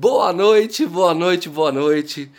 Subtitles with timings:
[0.00, 2.30] Boa noite, boa noite, boa noite.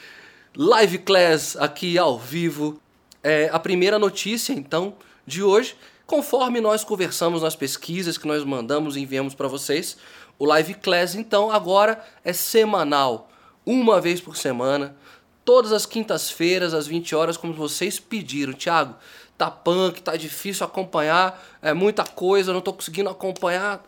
[0.56, 2.80] Live Class aqui ao vivo.
[3.22, 4.96] É a primeira notícia, então,
[5.28, 5.76] de hoje.
[6.08, 9.98] Conforme nós conversamos nas pesquisas que nós mandamos e enviamos para vocês,
[10.40, 13.30] o Live Class, então, agora é semanal,
[13.66, 14.96] uma vez por semana,
[15.44, 18.54] todas as quintas-feiras, às 20 horas, como vocês pediram.
[18.54, 18.96] Tiago,
[19.38, 23.84] tá punk, tá difícil acompanhar, é muita coisa, não tô conseguindo acompanhar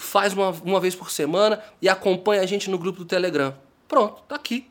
[0.00, 3.54] faz uma, uma vez por semana e acompanha a gente no grupo do Telegram.
[3.86, 4.66] Pronto, tá aqui.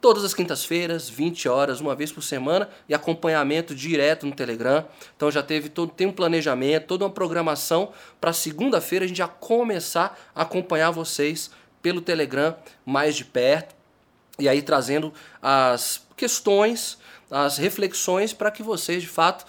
[0.00, 4.84] Todas as quintas-feiras, 20 horas, uma vez por semana, e acompanhamento direto no Telegram.
[5.16, 9.28] Então já teve todo, tem um planejamento, toda uma programação para segunda-feira a gente já
[9.28, 13.76] começar a acompanhar vocês pelo Telegram mais de perto.
[14.38, 16.98] E aí trazendo as questões,
[17.30, 19.46] as reflexões para que vocês de fato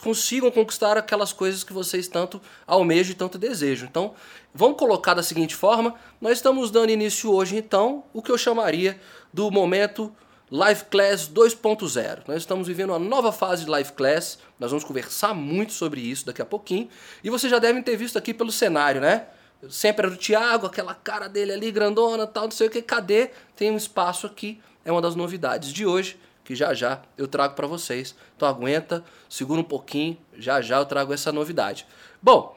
[0.00, 3.88] consigam conquistar aquelas coisas que vocês tanto almejam e tanto desejam.
[3.88, 4.14] Então,
[4.54, 9.00] vamos colocar da seguinte forma: nós estamos dando início hoje, então, o que eu chamaria
[9.32, 10.14] do momento
[10.50, 12.24] Live Class 2.0.
[12.28, 16.26] Nós estamos vivendo uma nova fase de Live Class, nós vamos conversar muito sobre isso
[16.26, 16.88] daqui a pouquinho.
[17.24, 19.26] E vocês já devem ter visto aqui pelo cenário, né?
[19.70, 22.82] Sempre era o Thiago, aquela cara dele ali grandona, tal, não sei o que.
[22.82, 23.30] Cadê?
[23.56, 27.54] Tem um espaço aqui, é uma das novidades de hoje que já já eu trago
[27.54, 28.14] para vocês.
[28.36, 31.86] Então aguenta, segura um pouquinho, já já eu trago essa novidade.
[32.22, 32.56] Bom,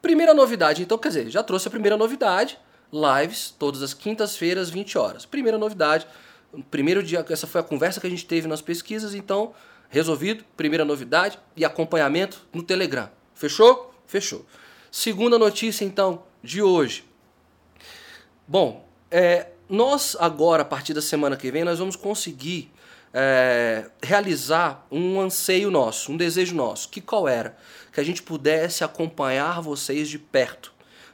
[0.00, 2.58] primeira novidade, então quer dizer, já trouxe a primeira novidade,
[2.92, 5.26] lives todas as quintas-feiras, 20 horas.
[5.26, 6.06] Primeira novidade,
[6.70, 9.52] primeiro dia, essa foi a conversa que a gente teve nas pesquisas, então
[9.88, 13.10] resolvido, primeira novidade e acompanhamento no Telegram.
[13.34, 13.92] Fechou?
[14.06, 14.46] Fechou.
[14.90, 17.04] Segunda notícia então de hoje.
[18.46, 22.70] Bom, é, nós agora, a partir da semana que vem, nós vamos conseguir
[23.16, 26.88] é, realizar um anseio nosso, um desejo nosso.
[26.88, 27.56] Que qual era?
[27.92, 30.72] Que a gente pudesse acompanhar vocês de perto,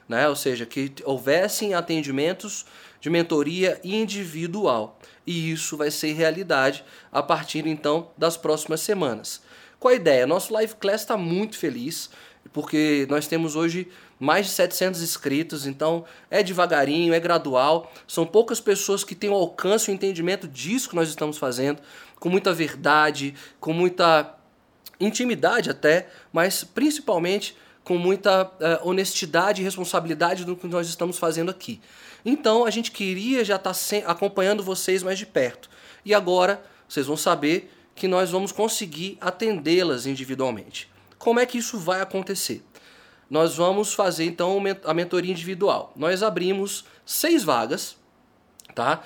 [0.09, 0.27] né?
[0.27, 2.65] Ou seja, que houvessem atendimentos
[2.99, 4.99] de mentoria individual.
[5.25, 9.43] E isso vai ser realidade a partir então das próximas semanas.
[9.79, 10.25] Qual a ideia?
[10.25, 12.09] Nosso Live Class está muito feliz
[12.51, 13.87] porque nós temos hoje
[14.21, 17.91] mais de 700 inscritos, então é devagarinho, é gradual.
[18.07, 21.81] São poucas pessoas que têm o alcance e o entendimento disso que nós estamos fazendo,
[22.19, 24.37] com muita verdade, com muita
[24.99, 31.49] intimidade até, mas principalmente com muita uh, honestidade e responsabilidade do que nós estamos fazendo
[31.49, 31.81] aqui.
[32.23, 35.67] Então a gente queria já estar tá acompanhando vocês mais de perto.
[36.05, 40.87] E agora vocês vão saber que nós vamos conseguir atendê-las individualmente.
[41.17, 42.63] Como é que isso vai acontecer?
[43.31, 45.93] Nós vamos fazer então a mentoria individual.
[45.95, 47.95] Nós abrimos seis vagas,
[48.75, 49.01] tá?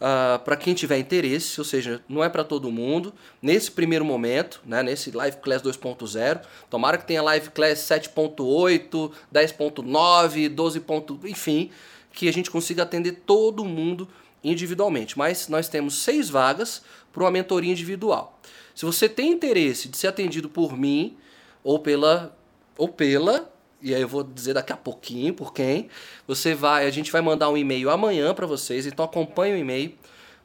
[0.00, 3.12] ah, para quem tiver interesse, ou seja, não é para todo mundo.
[3.40, 10.48] Nesse primeiro momento, né, nesse Live Class 2.0, tomara que tenha Live Class 7.8, 10.9,
[10.48, 10.82] 12.
[11.24, 11.70] enfim,
[12.12, 14.08] que a gente consiga atender todo mundo
[14.42, 15.18] individualmente.
[15.18, 16.82] Mas nós temos seis vagas
[17.12, 18.40] para uma mentoria individual.
[18.74, 21.18] Se você tem interesse de ser atendido por mim,
[21.62, 22.34] ou pela
[22.78, 23.50] ou pela
[23.82, 25.88] e aí eu vou dizer daqui a pouquinho por quem.
[26.26, 29.94] Você vai, a gente vai mandar um e-mail amanhã para vocês, então acompanhe o e-mail.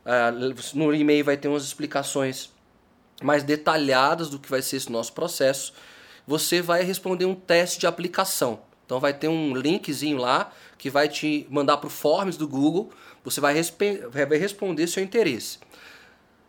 [0.05, 2.49] Uh, no e-mail vai ter umas explicações
[3.21, 5.73] mais detalhadas do que vai ser esse nosso processo.
[6.27, 8.61] Você vai responder um teste de aplicação.
[8.85, 12.91] Então vai ter um linkzinho lá que vai te mandar para o Forms do Google.
[13.23, 15.59] Você vai, vai responder seu interesse.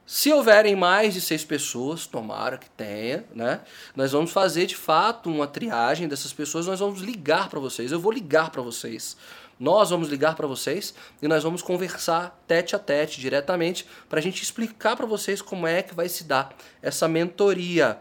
[0.05, 3.61] Se houverem mais de seis pessoas, tomara que tenha, né?
[3.95, 7.93] Nós vamos fazer de fato uma triagem dessas pessoas, nós vamos ligar para vocês.
[7.93, 9.17] Eu vou ligar para vocês.
[9.61, 14.23] Nós vamos ligar para vocês e nós vamos conversar tete a tete, diretamente, para a
[14.23, 16.53] gente explicar para vocês como é que vai se dar
[16.83, 17.99] essa mentoria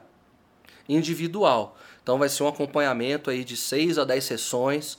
[0.89, 1.77] individual.
[2.01, 4.97] Então vai ser um acompanhamento aí de seis a dez sessões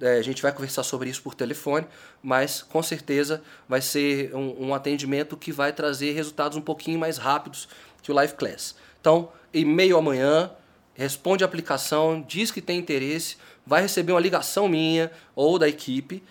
[0.00, 1.86] é, a gente vai conversar sobre isso por telefone,
[2.22, 7.16] mas com certeza vai ser um, um, atendimento que vai trazer resultados um pouquinho mais
[7.18, 7.68] rápidos
[8.02, 8.76] que o Live Class.
[9.00, 10.50] Então, e-mail amanhã,
[10.94, 13.36] responde a aplicação, diz que tem interesse,
[13.66, 16.22] vai receber uma ligação minha ou da equipe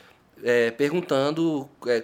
[0.44, 2.04] é, perguntando, é,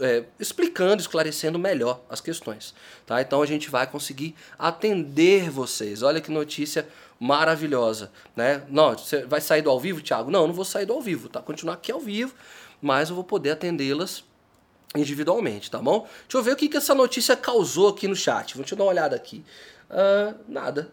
[0.00, 2.74] é, explicando, esclarecendo melhor as questões.
[3.06, 3.20] Tá?
[3.20, 6.02] Então a gente vai conseguir atender vocês.
[6.02, 6.88] Olha que notícia
[7.18, 8.64] maravilhosa, né?
[8.68, 10.30] Não, você vai sair do ao vivo, Thiago?
[10.30, 11.40] Não, não vou sair do ao vivo, tá?
[11.40, 12.34] Continuar aqui ao vivo,
[12.80, 14.24] mas eu vou poder atendê-las
[14.96, 16.00] individualmente, tá bom?
[16.22, 18.56] Deixa eu ver o que, que essa notícia causou aqui no chat.
[18.56, 19.44] Vou te dar uma olhada aqui.
[19.92, 20.90] Uh, nada.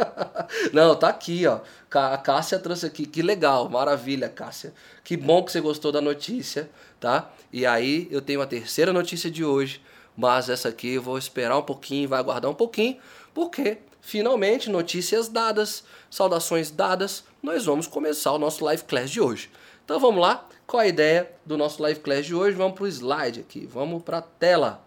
[0.72, 1.60] Não, tá aqui, ó.
[1.92, 3.06] A Cássia trouxe aqui.
[3.06, 4.72] Que legal, maravilha, Cássia.
[5.04, 7.30] Que bom que você gostou da notícia, tá?
[7.52, 9.82] E aí eu tenho a terceira notícia de hoje,
[10.16, 12.96] mas essa aqui eu vou esperar um pouquinho, vai aguardar um pouquinho,
[13.34, 19.50] porque Finalmente, notícias dadas, saudações dadas, nós vamos começar o nosso live class de hoje.
[19.82, 22.54] Então vamos lá, qual a ideia do nosso live class de hoje?
[22.54, 24.86] Vamos para o slide aqui, vamos para a tela.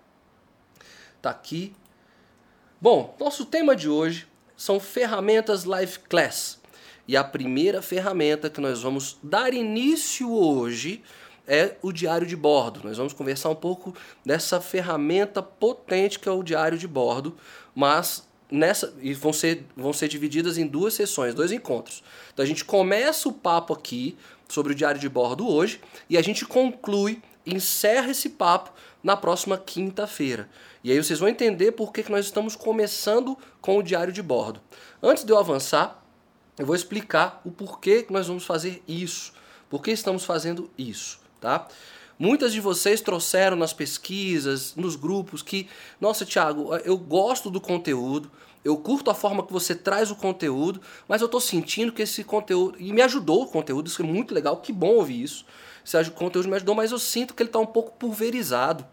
[1.19, 1.75] Tá aqui.
[2.79, 6.59] Bom, nosso tema de hoje são ferramentas live class.
[7.07, 11.01] E a primeira ferramenta que nós vamos dar início hoje
[11.47, 12.81] é o diário de bordo.
[12.83, 17.35] Nós vamos conversar um pouco dessa ferramenta potente que é o diário de bordo,
[17.73, 22.03] mas nessa e vão ser, vão ser divididas em duas sessões, dois encontros.
[22.31, 24.15] Então a gente começa o papo aqui
[24.47, 28.71] sobre o diário de bordo hoje e a gente conclui, encerra esse papo
[29.07, 30.49] na próxima quinta-feira.
[30.83, 34.21] E aí vocês vão entender por que, que nós estamos começando com o diário de
[34.21, 34.59] bordo.
[35.01, 36.03] Antes de eu avançar,
[36.59, 39.31] eu vou explicar o porquê que nós vamos fazer isso.
[39.69, 41.69] Por que estamos fazendo isso, tá?
[42.19, 45.69] Muitas de vocês trouxeram nas pesquisas, nos grupos, que,
[46.01, 48.29] nossa, Thiago, eu gosto do conteúdo,
[48.65, 52.25] eu curto a forma que você traz o conteúdo, mas eu estou sentindo que esse
[52.25, 52.75] conteúdo.
[52.77, 55.45] E me ajudou o conteúdo, isso é muito legal, que bom ouvir isso.
[55.87, 58.85] Esse conteúdo me ajudou, mas eu sinto que ele está um pouco pulverizado.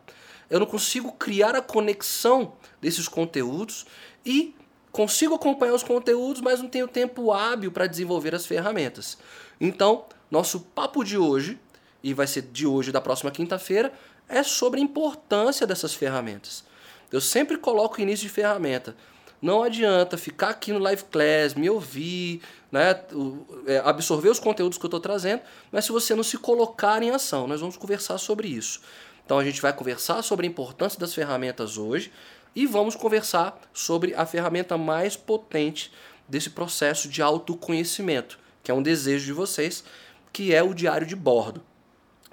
[0.49, 3.85] Eu não consigo criar a conexão desses conteúdos
[4.25, 4.55] e
[4.93, 9.19] consigo acompanhar os conteúdos, mas não tenho tempo hábil para desenvolver as ferramentas.
[9.61, 11.59] Então, nosso papo de hoje,
[12.03, 13.93] e vai ser de hoje da próxima quinta-feira,
[14.29, 16.65] é sobre a importância dessas ferramentas.
[17.11, 18.97] Eu sempre coloco início de ferramenta.
[19.45, 22.41] Não adianta ficar aqui no live class, me ouvir,
[22.73, 22.99] né,
[23.67, 27.11] é, absorver os conteúdos que eu estou trazendo, mas se você não se colocar em
[27.11, 28.81] ação, nós vamos conversar sobre isso.
[29.23, 32.11] Então a gente vai conversar sobre a importância das ferramentas hoje,
[32.57, 35.93] e vamos conversar sobre a ferramenta mais potente
[36.27, 39.85] desse processo de autoconhecimento, que é um desejo de vocês,
[40.33, 41.63] que é o diário de bordo.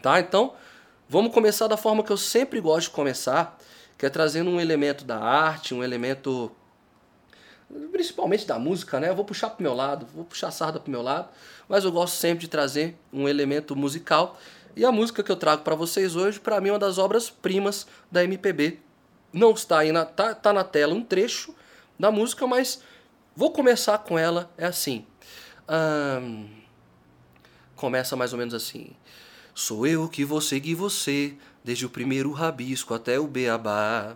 [0.02, 0.18] Tá?
[0.22, 0.54] Então,
[1.10, 3.60] vamos começar da forma que eu sempre gosto de começar,
[3.98, 6.50] que é trazendo um elemento da arte, um elemento
[7.92, 9.10] principalmente da música, né?
[9.10, 11.30] Eu vou puxar pro meu lado, vou puxar sarda pro meu lado,
[11.68, 14.40] mas eu gosto sempre de trazer um elemento musical.
[14.76, 17.30] E a música que eu trago para vocês hoje, para mim, é uma das obras
[17.30, 18.80] primas da MPB,
[19.34, 21.56] não está aí na, tá, tá na tela um trecho
[21.98, 22.82] da música, mas
[23.36, 24.52] vou começar com ela.
[24.58, 25.06] É assim.
[27.76, 28.92] começa mais ou menos assim.
[29.54, 34.16] Sou eu que vou seguir você, desde o primeiro rabisco até o beabá.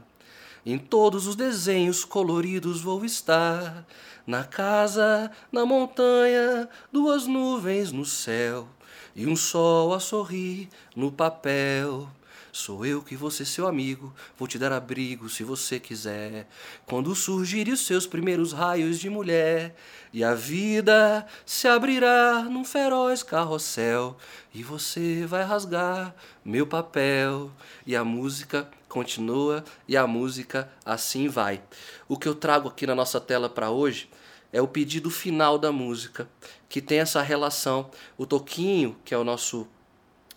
[0.66, 3.86] Em todos os desenhos coloridos vou estar.
[4.26, 8.68] Na casa, na montanha, duas nuvens no céu
[9.16, 12.10] e um sol a sorrir no papel.
[12.52, 16.48] Sou eu que ser seu amigo, vou te dar abrigo se você quiser.
[16.86, 19.76] Quando surgirem os seus primeiros raios de mulher,
[20.14, 24.18] e a vida se abrirá num feroz carrossel,
[24.54, 26.16] e você vai rasgar
[26.46, 27.52] meu papel.
[27.86, 31.62] E a música continua, e a música assim vai.
[32.08, 34.10] O que eu trago aqui na nossa tela para hoje
[34.54, 36.30] é o pedido final da música,
[36.70, 37.92] que tem essa relação.
[38.18, 39.68] O Toquinho, que é o nosso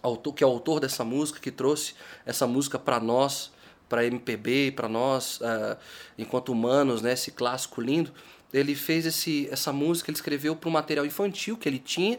[0.02, 1.94] autor, que é o autor dessa música, que trouxe
[2.26, 3.52] essa música para nós,
[3.88, 5.78] para MPB, para nós, uh,
[6.18, 8.12] enquanto humanos, né, esse clássico lindo.
[8.52, 12.18] Ele fez esse, essa música, ele escreveu para um material infantil que ele tinha,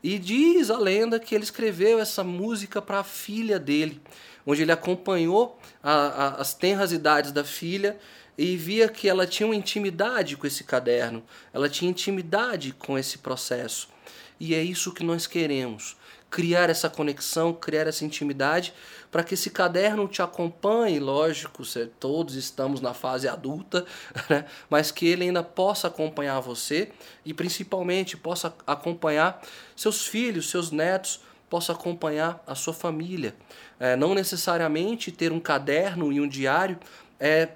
[0.00, 4.00] e diz a lenda que ele escreveu essa música para a filha dele,
[4.46, 7.98] onde ele acompanhou a, a, as tenras idades da filha
[8.36, 11.22] e via que ela tinha uma intimidade com esse caderno,
[11.52, 13.88] ela tinha intimidade com esse processo.
[14.40, 15.96] E é isso que nós queremos
[16.32, 18.72] criar essa conexão, criar essa intimidade,
[19.10, 21.62] para que esse caderno te acompanhe, lógico,
[22.00, 23.84] todos estamos na fase adulta,
[24.30, 24.46] né?
[24.70, 26.90] mas que ele ainda possa acompanhar você
[27.22, 29.42] e principalmente possa acompanhar
[29.76, 31.20] seus filhos, seus netos,
[31.52, 33.36] possa acompanhar a sua família.
[33.78, 36.80] É, não necessariamente ter um caderno e um diário
[37.20, 37.50] é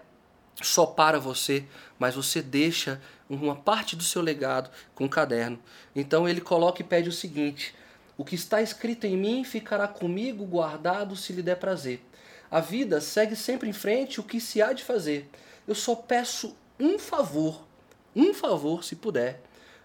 [0.60, 1.64] só para você,
[1.98, 5.58] mas você deixa uma parte do seu legado com o caderno.
[5.94, 7.74] Então ele coloca e pede o seguinte:
[8.18, 12.04] o que está escrito em mim ficará comigo guardado se lhe der prazer.
[12.50, 15.26] A vida segue sempre em frente o que se há de fazer.
[15.66, 17.66] Eu só peço um favor,
[18.14, 19.40] um favor, se puder.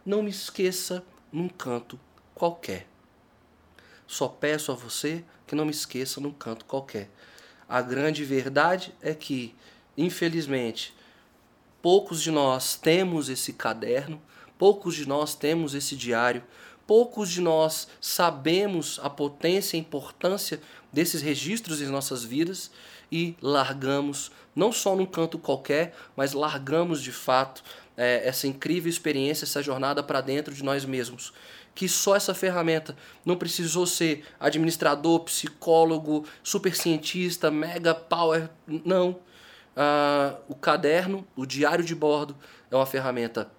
[0.06, 1.02] Não me esqueça
[1.32, 1.98] num canto
[2.36, 2.91] qualquer.
[4.12, 7.10] Só peço a você que não me esqueça num canto qualquer.
[7.68, 9.56] A grande verdade é que,
[9.98, 10.94] infelizmente,
[11.82, 14.22] poucos de nós temos esse caderno,
[14.58, 16.44] poucos de nós temos esse diário,
[16.86, 20.60] poucos de nós sabemos a potência e a importância
[20.92, 22.70] desses registros em nossas vidas
[23.10, 27.64] e largamos, não só num canto qualquer, mas largamos de fato
[27.96, 31.32] é, essa incrível experiência, essa jornada para dentro de nós mesmos.
[31.74, 38.50] Que só essa ferramenta não precisou ser administrador, psicólogo, super cientista, mega power.
[38.68, 39.20] Não.
[39.76, 42.36] Ah, o caderno, o diário de bordo,
[42.70, 43.50] é uma ferramenta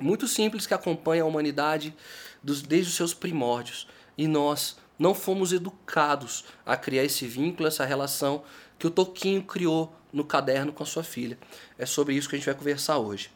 [0.00, 1.94] muito simples que acompanha a humanidade
[2.42, 3.86] dos, desde os seus primórdios.
[4.16, 8.44] e nós não fomos educados a criar esse vínculo, essa relação
[8.78, 11.38] que o Toquinho criou no caderno com a sua filha.
[11.78, 13.30] É sobre isso que a gente vai conversar hoje.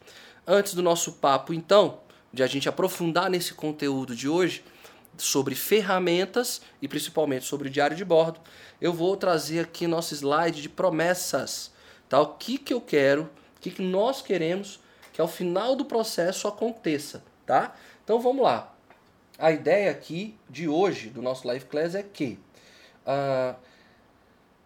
[0.45, 1.99] Antes do nosso papo, então,
[2.37, 4.63] de a gente aprofundar nesse conteúdo de hoje,
[5.17, 8.39] sobre ferramentas e principalmente sobre o diário de bordo,
[8.79, 11.71] eu vou trazer aqui nosso slide de promessas.
[12.07, 12.21] Tá?
[12.21, 14.79] O que, que eu quero, o que, que nós queremos
[15.11, 17.23] que ao final do processo aconteça.
[17.43, 17.75] Tá?
[18.03, 18.71] Então vamos lá.
[19.39, 22.37] A ideia aqui de hoje do nosso Live Class é que
[23.03, 23.55] a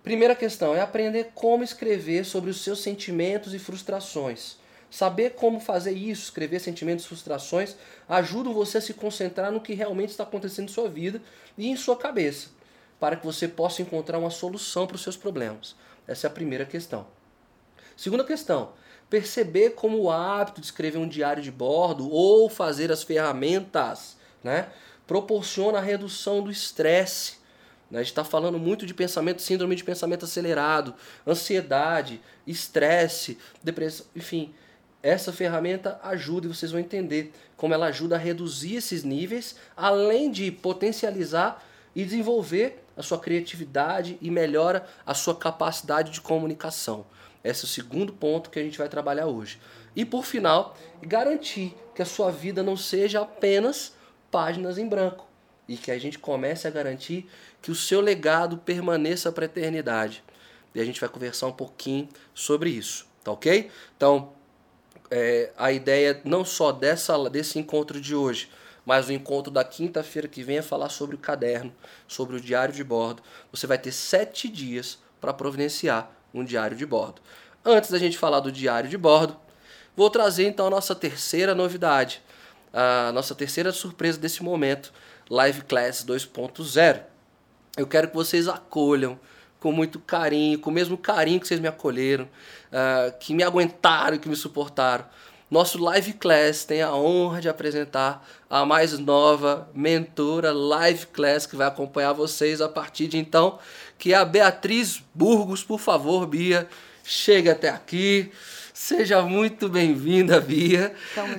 [0.04, 4.58] primeira questão é aprender como escrever sobre os seus sentimentos e frustrações.
[4.92, 7.78] Saber como fazer isso, escrever sentimentos frustrações,
[8.10, 11.22] ajuda você a se concentrar no que realmente está acontecendo em sua vida
[11.58, 12.50] e em sua cabeça,
[13.00, 15.78] para que você possa encontrar uma solução para os seus problemas.
[16.06, 17.08] Essa é a primeira questão.
[17.96, 18.74] Segunda questão,
[19.10, 24.68] perceber como o hábito de escrever um diário de bordo ou fazer as ferramentas né,
[25.08, 27.36] proporciona a redução do estresse.
[27.90, 28.00] Né?
[28.00, 30.94] A gente está falando muito de pensamento, síndrome de pensamento acelerado,
[31.26, 34.54] ansiedade, estresse, depressão, enfim
[35.04, 40.32] essa ferramenta ajuda e vocês vão entender como ela ajuda a reduzir esses níveis, além
[40.32, 41.64] de potencializar
[41.96, 47.06] e desenvolver a sua criatividade e melhora a sua capacidade de comunicação.
[47.44, 49.60] Esse é o segundo ponto que a gente vai trabalhar hoje.
[49.96, 53.94] E por final, garantir que a sua vida não seja apenas
[54.30, 55.28] páginas em branco
[55.68, 57.28] e que a gente comece a garantir
[57.62, 60.24] que o seu legado permaneça para a eternidade.
[60.74, 63.70] E a gente vai conversar um pouquinho sobre isso, tá ok?
[63.98, 64.34] Então,
[65.12, 68.50] é, a ideia não só dessa, desse encontro de hoje,
[68.86, 71.72] mas o encontro da quinta-feira que vem é falar sobre o caderno,
[72.08, 73.22] sobre o diário de bordo.
[73.52, 77.22] Você vai ter sete dias para providenciar um diário de bordo.
[77.64, 79.38] Antes da gente falar do diário de bordo,
[79.96, 82.24] vou trazer então a nossa terceira novidade,
[82.74, 84.92] a nossa terceira surpresa desse momento,
[85.30, 87.04] Live Class 2.0.
[87.78, 89.20] Eu quero que vocês acolham
[89.62, 94.18] com muito carinho, com o mesmo carinho que vocês me acolheram, uh, que me aguentaram,
[94.18, 95.06] que me suportaram.
[95.52, 101.56] Nosso Live Class tem a honra de apresentar a mais nova mentora Live Class que
[101.56, 103.60] vai acompanhar vocês a partir de então,
[104.00, 105.64] que é a Beatriz Burgos.
[105.64, 106.68] Por favor, Bia,
[107.04, 108.32] chega até aqui.
[108.74, 110.96] Seja muito bem-vinda, Bia.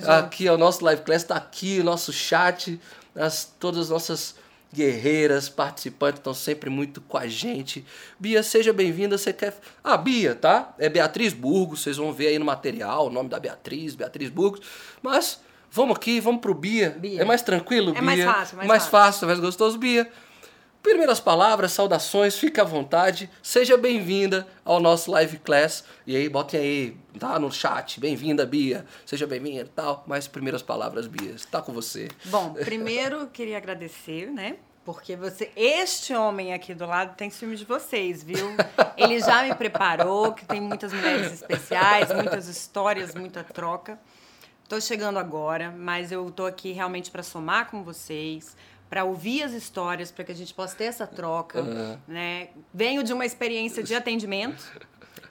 [0.06, 2.78] Aqui é o nosso Live Class, está aqui o nosso chat,
[3.16, 4.41] as, todas as nossas
[4.72, 7.84] guerreiras, participantes estão sempre muito com a gente.
[8.18, 9.18] Bia, seja bem-vinda.
[9.18, 9.54] Você quer.
[9.84, 10.74] Ah, Bia, tá?
[10.78, 14.60] É Beatriz Burgos, vocês vão ver aí no material o nome da Beatriz, Beatriz Burgos.
[15.02, 16.90] Mas vamos aqui, vamos pro Bia.
[16.98, 17.20] Bia.
[17.20, 18.00] É mais tranquilo, é Bia?
[18.00, 18.90] É mais fácil, mais, mais fácil.
[18.90, 20.10] fácil, mais gostoso, Bia.
[20.82, 23.30] Primeiras palavras, saudações, fique à vontade.
[23.40, 25.84] Seja bem-vinda ao nosso live class.
[26.04, 28.00] E aí, botem aí, tá no chat.
[28.00, 28.84] Bem-vinda, Bia.
[29.06, 30.02] Seja bem-vinda e tal.
[30.08, 31.30] Mas primeiras palavras, Bia.
[31.30, 32.08] Está com você.
[32.24, 34.56] Bom, primeiro queria agradecer, né?
[34.84, 38.48] Porque você, este homem aqui do lado tem ciúme de vocês, viu?
[38.96, 44.00] Ele já me preparou, que tem muitas mulheres especiais, muitas histórias, muita troca.
[44.64, 48.56] Estou chegando agora, mas eu estou aqui realmente para somar com vocês,
[48.92, 51.98] para ouvir as histórias, para que a gente possa ter essa troca, uhum.
[52.06, 52.48] né?
[52.74, 54.70] Venho de uma experiência de atendimento,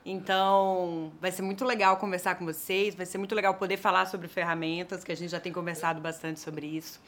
[0.04, 4.28] então vai ser muito legal conversar com vocês, vai ser muito legal poder falar sobre
[4.28, 7.00] ferramentas, que a gente já tem conversado bastante sobre isso.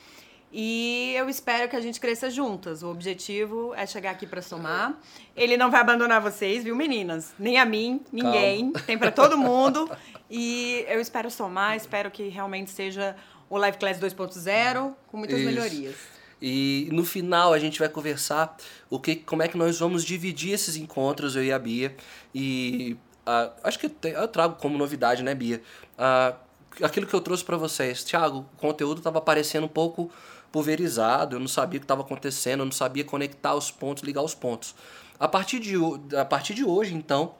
[0.51, 2.83] E eu espero que a gente cresça juntas.
[2.83, 4.95] O objetivo é chegar aqui para somar.
[5.35, 7.33] Ele não vai abandonar vocês, viu, meninas?
[7.39, 8.71] Nem a mim, ninguém.
[8.71, 8.85] Calma.
[8.85, 9.89] Tem para todo mundo.
[10.29, 13.15] E eu espero somar, espero que realmente seja
[13.49, 15.47] o Live Class 2.0 com muitas Isso.
[15.47, 16.12] melhorias.
[16.45, 18.57] E no final a gente vai conversar
[18.89, 21.95] o que, como é que nós vamos dividir esses encontros, eu e a Bia.
[22.35, 25.61] E uh, acho que eu trago como novidade, né, Bia?
[25.97, 26.35] Uh,
[26.83, 28.03] aquilo que eu trouxe para vocês.
[28.03, 30.11] Tiago, o conteúdo estava parecendo um pouco
[30.51, 34.21] pulverizado, eu não sabia o que estava acontecendo, eu não sabia conectar os pontos, ligar
[34.21, 34.75] os pontos.
[35.17, 35.75] A partir de,
[36.13, 37.35] a partir de hoje, então,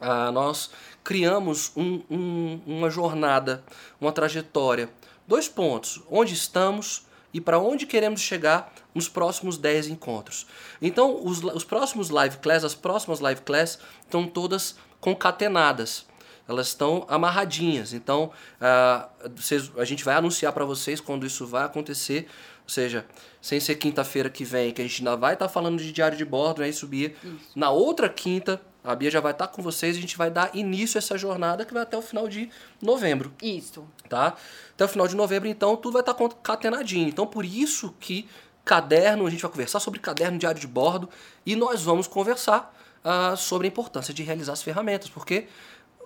[0.00, 0.68] uh, nós
[1.04, 3.62] criamos um, um, uma jornada,
[4.00, 4.90] uma trajetória.
[5.28, 10.46] Dois pontos: onde estamos e para onde queremos chegar nos próximos 10 encontros.
[10.80, 16.06] Então, os, os próximos live class, as próximas live class estão todas concatenadas.
[16.48, 17.92] Elas estão amarradinhas.
[17.92, 22.26] Então, uh, vocês, a gente vai anunciar para vocês quando isso vai acontecer.
[22.64, 23.06] Ou seja,
[23.40, 26.16] sem ser quinta-feira que vem, que a gente ainda vai estar tá falando de diário
[26.16, 27.14] de bordo, né, isso, Bia?
[27.24, 27.50] Isso.
[27.56, 30.30] Na outra quinta, a Bia já vai estar tá com vocês e a gente vai
[30.30, 33.32] dar início a essa jornada que vai até o final de novembro.
[33.40, 33.86] Isso.
[34.08, 34.34] Tá?
[34.74, 37.08] Até o final de novembro, então, tudo vai estar tá concatenadinho.
[37.08, 38.28] Então, por isso que
[38.64, 41.08] caderno, a gente vai conversar sobre caderno diário de bordo
[41.44, 42.74] e nós vamos conversar
[43.04, 45.46] uh, sobre a importância de realizar as ferramentas, porque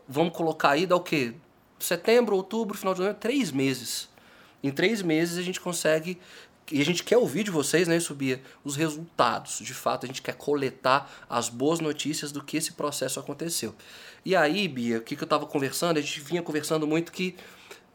[0.08, 1.34] vamos colocar aí, dá o quê?
[1.78, 4.08] Setembro, outubro, final de novembro, três meses.
[4.62, 6.18] Em três meses a gente consegue
[6.70, 9.58] e a gente quer ouvir de vocês, né, Subia, os resultados.
[9.60, 13.74] De fato, a gente quer coletar as boas notícias do que esse processo aconteceu.
[14.24, 15.98] E aí, Bia, o que, que eu estava conversando?
[15.98, 17.36] A gente vinha conversando muito que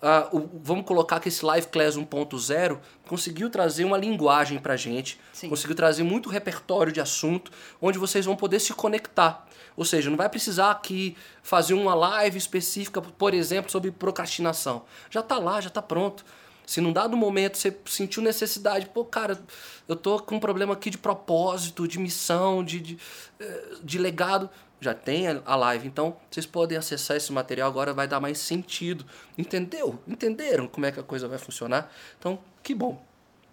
[0.01, 5.19] Uh, o, vamos colocar que esse Live Class 1.0 conseguiu trazer uma linguagem pra gente,
[5.31, 5.47] Sim.
[5.47, 9.47] conseguiu trazer muito repertório de assunto, onde vocês vão poder se conectar.
[9.77, 14.85] Ou seja, não vai precisar aqui fazer uma live específica, por exemplo, sobre procrastinação.
[15.07, 16.25] Já tá lá, já tá pronto.
[16.65, 19.39] Se num dado momento você sentiu necessidade, pô, cara,
[19.87, 22.97] eu tô com um problema aqui de propósito, de missão, de, de,
[23.39, 24.49] eh, de legado,
[24.79, 29.05] já tem a live, então vocês podem acessar esse material agora, vai dar mais sentido.
[29.37, 29.99] Entendeu?
[30.07, 31.91] Entenderam como é que a coisa vai funcionar?
[32.17, 33.03] Então, que bom.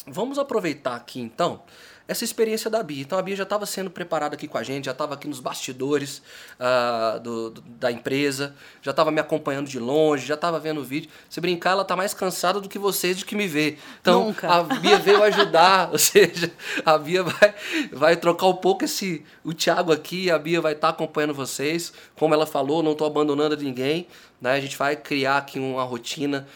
[0.06, 1.62] Vamos aproveitar aqui então
[2.08, 3.02] essa experiência da Bia.
[3.02, 5.40] Então a Bia já estava sendo preparada aqui com a gente, já estava aqui nos
[5.40, 6.22] bastidores
[6.58, 10.84] uh, do, do, da empresa, já estava me acompanhando de longe, já estava vendo o
[10.84, 11.10] vídeo.
[11.28, 13.76] Se brincar, ela está mais cansada do que vocês de que me vê.
[14.00, 14.48] Então Nunca.
[14.48, 16.50] a Bia veio ajudar, ou seja,
[16.84, 17.54] a Bia vai,
[17.92, 21.92] vai trocar um pouco esse o Thiago aqui, a Bia vai estar tá acompanhando vocês.
[22.16, 24.08] Como ela falou, não estou abandonando ninguém.
[24.40, 24.52] Né?
[24.52, 26.46] A gente vai criar aqui uma rotina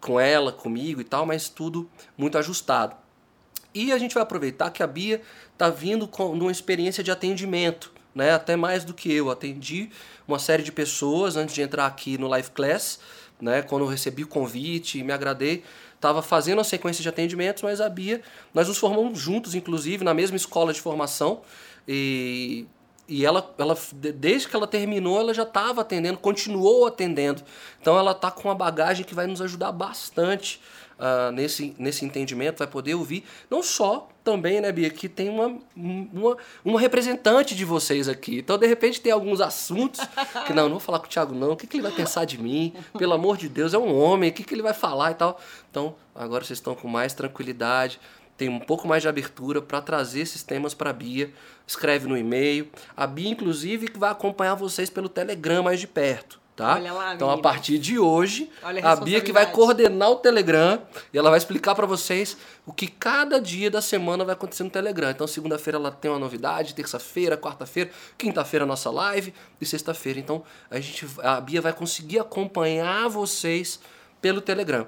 [0.00, 3.01] com ela, comigo e tal, mas tudo muito ajustado.
[3.74, 7.92] E a gente vai aproveitar que a Bia está vindo com uma experiência de atendimento,
[8.14, 8.32] né?
[8.32, 9.30] até mais do que eu.
[9.30, 9.90] Atendi
[10.26, 12.98] uma série de pessoas antes de entrar aqui no Live Class,
[13.40, 13.62] né?
[13.62, 15.64] quando eu recebi o convite e me agradei.
[15.94, 18.20] Estava fazendo a sequência de atendimentos, mas a Bia,
[18.52, 21.42] nós nos formamos juntos, inclusive, na mesma escola de formação.
[21.86, 22.66] E,
[23.08, 27.42] e ela, ela, desde que ela terminou, ela já estava atendendo, continuou atendendo.
[27.80, 30.60] Então ela está com uma bagagem que vai nos ajudar bastante
[31.02, 35.58] uh, nesse, nesse entendimento, vai poder ouvir, não só também, né, Bia, que tem uma,
[35.74, 38.38] uma, uma representante de vocês aqui.
[38.38, 40.00] Então, de repente, tem alguns assuntos
[40.46, 41.52] que, não, não vou falar com o Thiago, não.
[41.52, 42.72] O que, que ele vai pensar de mim?
[42.96, 45.40] Pelo amor de Deus, é um homem, o que, que ele vai falar e tal.
[45.68, 47.98] Então, agora vocês estão com mais tranquilidade,
[48.36, 51.32] tem um pouco mais de abertura para trazer esses temas para a Bia.
[51.66, 52.68] Escreve no e-mail.
[52.96, 56.78] A Bia, inclusive, vai acompanhar vocês pelo Telegram mais de perto tá?
[56.78, 58.50] Lá, então a partir de hoje,
[58.82, 60.80] a, a Bia que vai coordenar o Telegram
[61.12, 64.70] e ela vai explicar para vocês o que cada dia da semana vai acontecer no
[64.70, 65.10] Telegram.
[65.10, 70.18] Então segunda-feira ela tem uma novidade, terça-feira, quarta-feira, quinta-feira nossa live e sexta-feira.
[70.18, 73.80] Então a gente a Bia vai conseguir acompanhar vocês
[74.20, 74.86] pelo Telegram.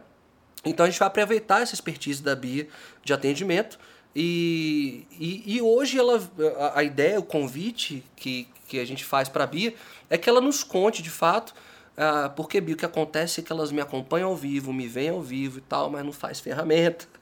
[0.65, 2.69] Então a gente vai aproveitar essa expertise da Bia
[3.05, 3.79] de atendimento
[4.15, 6.23] e, e, e hoje ela,
[6.59, 9.75] a, a, ideia, o convite que, que a gente faz para a Bia
[10.09, 11.53] é que ela nos conte de fato,
[11.97, 15.09] uh, porque Bia, o que acontece é que elas me acompanham ao vivo, me veem
[15.09, 17.07] ao vivo e tal, mas não faz ferramenta.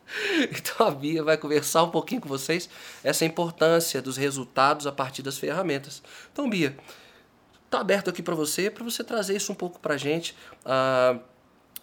[0.50, 2.68] Então a Bia vai conversar um pouquinho com vocês
[3.02, 6.02] essa importância dos resultados a partir das ferramentas.
[6.30, 6.76] Então, Bia,
[7.70, 11.18] tá aberto aqui para você, para você trazer isso um pouco para a gente, uh,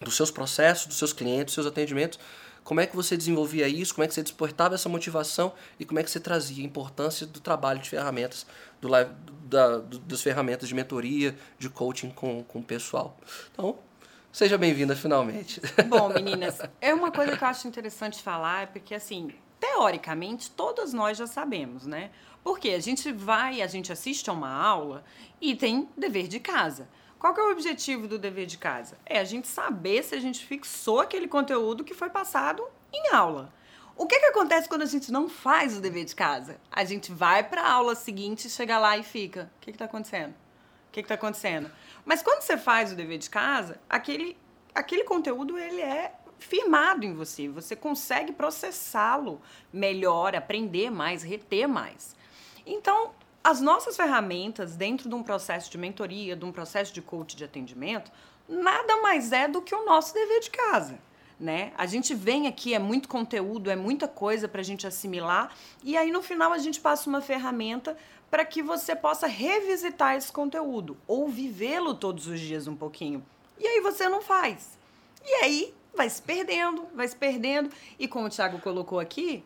[0.00, 2.20] dos seus processos, dos seus clientes, dos seus atendimentos
[2.64, 3.94] como é que você desenvolvia isso?
[3.94, 5.52] Como é que você despertava essa motivação?
[5.78, 8.46] E como é que você trazia a importância do trabalho de ferramentas,
[8.80, 9.10] do live,
[9.44, 13.18] da, do, das ferramentas de mentoria, de coaching com, com o pessoal?
[13.52, 13.78] Então,
[14.32, 15.60] seja bem-vinda finalmente.
[15.88, 21.18] Bom, meninas, é uma coisa que eu acho interessante falar, porque assim, teoricamente, todas nós
[21.18, 22.10] já sabemos, né?
[22.42, 25.04] Porque a gente vai, a gente assiste a uma aula
[25.40, 26.88] e tem dever de casa.
[27.20, 28.96] Qual que é o objetivo do dever de casa?
[29.04, 33.52] É a gente saber se a gente fixou aquele conteúdo que foi passado em aula.
[33.94, 36.58] O que, que acontece quando a gente não faz o dever de casa?
[36.72, 39.52] A gente vai para a aula seguinte, chega lá e fica.
[39.58, 40.30] O que está acontecendo?
[40.30, 41.70] O que está acontecendo?
[42.06, 44.34] Mas quando você faz o dever de casa, aquele,
[44.74, 47.50] aquele conteúdo ele é firmado em você.
[47.50, 52.16] Você consegue processá-lo melhor, aprender mais, reter mais.
[52.64, 57.34] Então, as nossas ferramentas dentro de um processo de mentoria, de um processo de coach
[57.34, 58.12] de atendimento,
[58.48, 60.98] nada mais é do que o nosso dever de casa.
[61.38, 61.72] Né?
[61.78, 65.96] A gente vem aqui, é muito conteúdo, é muita coisa para a gente assimilar, e
[65.96, 67.96] aí no final a gente passa uma ferramenta
[68.30, 73.24] para que você possa revisitar esse conteúdo ou vivê-lo todos os dias um pouquinho.
[73.58, 74.78] E aí você não faz.
[75.24, 77.70] E aí vai se perdendo, vai se perdendo.
[77.98, 79.42] E como o Thiago colocou aqui,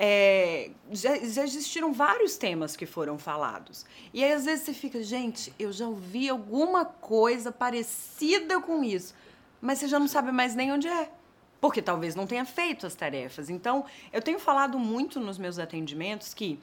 [0.00, 3.84] é, já, já, existiram vários temas que foram falados.
[4.14, 9.12] E aí, às vezes, você fica, gente, eu já ouvi alguma coisa parecida com isso,
[9.60, 11.10] mas você já não sabe mais nem onde é.
[11.60, 13.50] Porque talvez não tenha feito as tarefas.
[13.50, 16.60] Então, eu tenho falado muito nos meus atendimentos que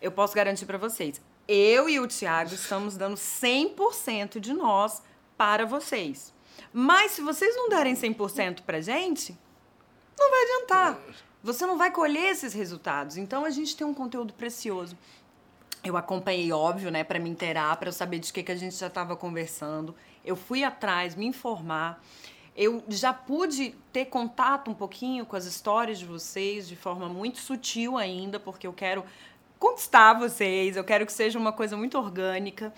[0.00, 5.02] eu posso garantir para vocês, eu e o Tiago estamos dando 100% de nós
[5.36, 6.32] para vocês.
[6.72, 9.36] Mas se vocês não derem 100% para gente,
[10.16, 11.00] não vai adiantar
[11.46, 13.16] você não vai colher esses resultados.
[13.16, 14.98] Então a gente tem um conteúdo precioso.
[15.84, 18.74] Eu acompanhei, óbvio, né, para me inteirar, para eu saber de que, que a gente
[18.74, 19.94] já estava conversando.
[20.24, 22.02] Eu fui atrás, me informar.
[22.56, 27.38] eu já pude ter contato um pouquinho com as histórias de vocês de forma muito
[27.38, 29.04] sutil ainda, porque eu quero
[29.58, 32.74] conquistar vocês, eu quero que seja uma coisa muito orgânica.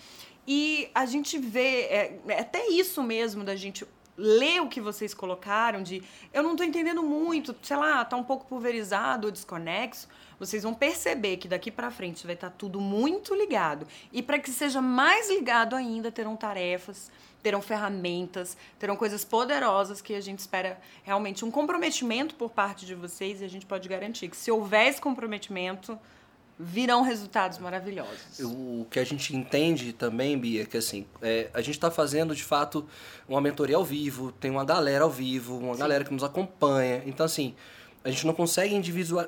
[0.47, 3.85] E a gente vê, é, é até isso mesmo da gente
[4.19, 6.03] ler o que vocês colocaram, de
[6.33, 10.73] eu não estou entendendo muito, sei lá, tá um pouco pulverizado ou desconexo, vocês vão
[10.73, 13.87] perceber que daqui para frente vai estar tá tudo muito ligado.
[14.11, 17.09] E para que seja mais ligado ainda, terão tarefas,
[17.41, 22.95] terão ferramentas, terão coisas poderosas que a gente espera realmente um comprometimento por parte de
[22.95, 25.97] vocês e a gente pode garantir que se houver esse comprometimento,
[26.59, 28.39] virão resultados maravilhosos.
[28.41, 32.35] O que a gente entende também, Bia, é que assim, é, a gente está fazendo
[32.35, 32.85] de fato
[33.29, 35.79] uma mentoria ao vivo, tem uma galera ao vivo, uma Sim.
[35.79, 37.01] galera que nos acompanha.
[37.05, 37.55] Então, assim,
[38.03, 38.75] a gente não consegue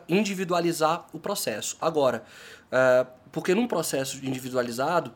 [0.09, 1.77] individualizar o processo.
[1.79, 2.21] Agora,
[2.67, 5.11] uh, porque num processo individualizado,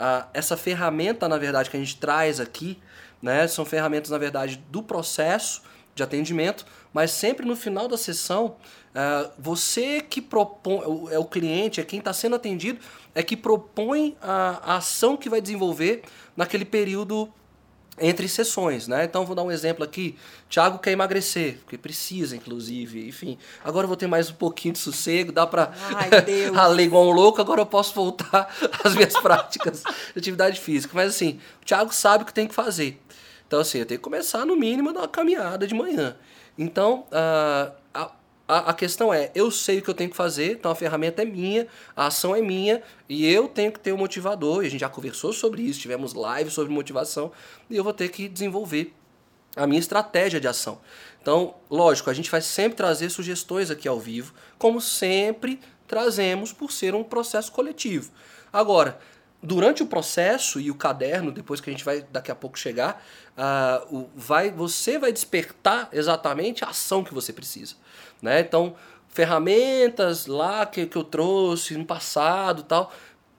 [0.00, 2.80] uh, essa ferramenta, na verdade, que a gente traz aqui,
[3.22, 5.62] né, são ferramentas, na verdade, do processo
[5.94, 8.56] de atendimento, mas sempre no final da sessão,
[8.94, 12.80] uh, você que propõe, é o cliente, é quem está sendo atendido,
[13.14, 16.02] é que propõe a, a ação que vai desenvolver
[16.36, 17.32] naquele período
[18.00, 19.04] entre sessões, né?
[19.04, 20.16] Então vou dar um exemplo aqui.
[20.48, 23.06] Thiago quer emagrecer, porque precisa, inclusive.
[23.06, 25.70] Enfim, agora eu vou ter mais um pouquinho de sossego, dá para
[26.54, 28.48] ralar igual um louco, agora eu posso voltar
[28.82, 29.82] às minhas práticas
[30.14, 30.92] de atividade física.
[30.94, 32.98] Mas assim, o Thiago sabe o que tem que fazer.
[33.46, 36.16] Então assim, eu tenho que começar no mínimo da caminhada de manhã.
[36.56, 38.10] Então, uh, a,
[38.50, 41.22] a, a, questão é, eu sei o que eu tenho que fazer, então a ferramenta
[41.22, 44.66] é minha, a ação é minha, e eu tenho que ter o um motivador, e
[44.66, 47.30] a gente já conversou sobre isso, tivemos live sobre motivação,
[47.70, 48.92] e eu vou ter que desenvolver
[49.54, 50.80] a minha estratégia de ação.
[51.22, 56.72] Então, lógico, a gente vai sempre trazer sugestões aqui ao vivo, como sempre trazemos por
[56.72, 58.10] ser um processo coletivo.
[58.52, 58.98] Agora,
[59.42, 63.04] durante o processo e o caderno, depois que a gente vai daqui a pouco chegar,
[63.38, 67.76] uh, vai, você vai despertar exatamente a ação que você precisa.
[68.22, 68.40] Né?
[68.40, 68.74] Então,
[69.08, 72.92] ferramentas lá que, que eu trouxe no passado tal,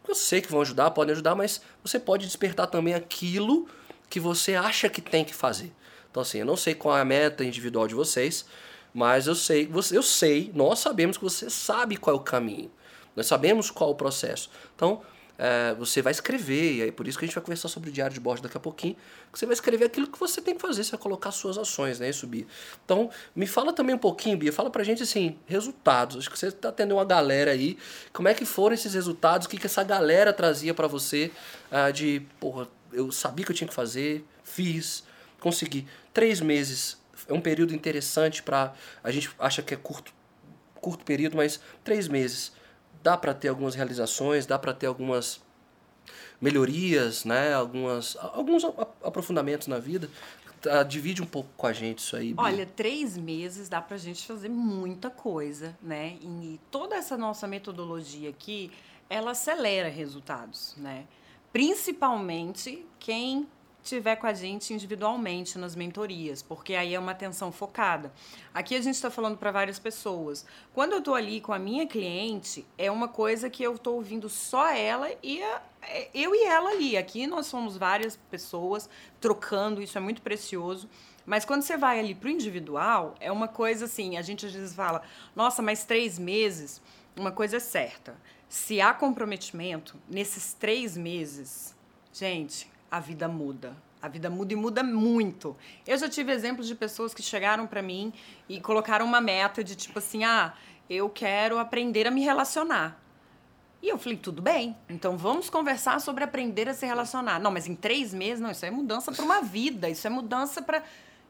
[0.08, 3.68] eu sei que vão ajudar, podem ajudar, mas você pode despertar também aquilo
[4.10, 5.72] que você acha que tem que fazer.
[6.10, 8.46] Então, assim, eu não sei qual é a meta individual de vocês,
[8.94, 12.70] mas eu sei, eu sei, nós sabemos que você sabe qual é o caminho.
[13.16, 14.50] Nós sabemos qual é o processo.
[14.76, 15.02] Então,
[15.44, 17.92] é, você vai escrever, e aí por isso que a gente vai conversar sobre o
[17.92, 18.96] diário de bordo daqui a pouquinho,
[19.34, 22.08] você vai escrever aquilo que você tem que fazer, você vai colocar suas ações, né,
[22.08, 22.46] isso, Bia.
[22.86, 26.52] Então, me fala também um pouquinho, Bia, fala pra gente, assim, resultados, acho que você
[26.52, 27.76] tá tendo uma galera aí,
[28.14, 31.32] como é que foram esses resultados, o que que essa galera trazia para você,
[31.72, 35.04] uh, de, porra, eu sabia que eu tinha que fazer, fiz,
[35.40, 35.88] consegui.
[36.14, 40.14] Três meses, é um período interessante para a gente acha que é curto,
[40.76, 42.52] curto período, mas três meses
[43.04, 45.42] dá para ter algumas realizações, dá para ter algumas
[46.40, 47.54] melhorias, né?
[47.54, 48.64] Algumas, alguns
[49.04, 50.10] aprofundamentos na vida.
[50.66, 52.36] Uh, divide um pouco com a gente isso aí.
[52.38, 56.18] Olha, três meses dá para a gente fazer muita coisa, né?
[56.22, 58.72] E toda essa nossa metodologia aqui,
[59.10, 61.06] ela acelera resultados, né?
[61.52, 63.48] Principalmente quem
[63.84, 68.12] tiver com a gente individualmente nas mentorias, porque aí é uma atenção focada.
[68.54, 70.46] Aqui a gente está falando para várias pessoas.
[70.74, 74.30] Quando eu estou ali com a minha cliente, é uma coisa que eu estou ouvindo
[74.30, 76.96] só ela e a, é, eu e ela ali.
[76.96, 78.90] Aqui nós somos várias pessoas
[79.20, 80.88] trocando, isso é muito precioso.
[81.26, 84.54] Mas quando você vai ali para o individual, é uma coisa assim, a gente às
[84.54, 85.02] vezes fala,
[85.36, 86.82] nossa, mas três meses,
[87.16, 88.16] uma coisa é certa.
[88.50, 91.76] Se há comprometimento, nesses três meses,
[92.12, 93.76] gente, a vida muda.
[94.02, 95.56] A vida muda e muda muito.
[95.88, 98.12] Eu já tive exemplos de pessoas que chegaram para mim
[98.50, 100.54] e colocaram uma meta de tipo assim: ah,
[100.90, 103.00] eu quero aprender a me relacionar.
[103.82, 107.40] E eu falei, tudo bem, então vamos conversar sobre aprender a se relacionar.
[107.40, 110.62] Não, mas em três meses, não, isso é mudança para uma vida, isso é mudança
[110.62, 110.84] para.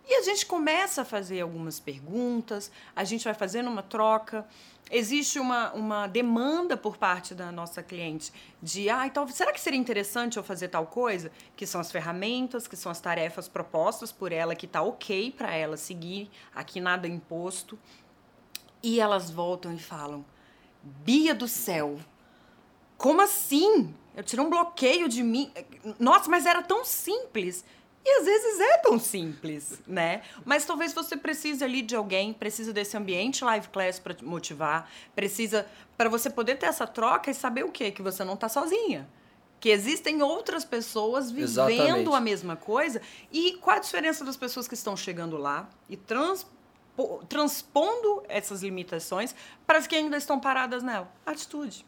[0.06, 4.46] E a gente começa a fazer algumas perguntas, a gente vai fazendo uma troca
[4.90, 9.80] existe uma, uma demanda por parte da nossa cliente de, ah, então, será que seria
[9.80, 11.32] interessante eu fazer tal coisa?
[11.56, 15.54] Que são as ferramentas, que são as tarefas propostas por ela, que tá ok para
[15.54, 17.78] ela seguir, aqui nada imposto.
[18.84, 20.26] E elas voltam e falam,
[20.84, 22.00] Bia do céu,
[22.98, 23.94] como assim?
[24.16, 25.52] Eu tirei um bloqueio de mim.
[26.00, 27.64] Nossa, mas era tão simples.
[28.04, 30.24] E às vezes é tão simples, né?
[30.44, 35.68] Mas talvez você precise ali de alguém, precisa desse ambiente live class para motivar, precisa
[35.98, 37.92] para você poder ter essa troca e saber o quê?
[37.92, 39.08] Que você não está sozinha.
[39.60, 42.16] Que existem outras pessoas vivendo Exatamente.
[42.16, 43.00] a mesma coisa.
[43.32, 46.48] E qual a diferença das pessoas que estão chegando lá e trans,
[47.30, 49.36] transpondo essas limitações
[49.68, 51.12] para as que ainda estão paradas nela?
[51.24, 51.86] Atitude.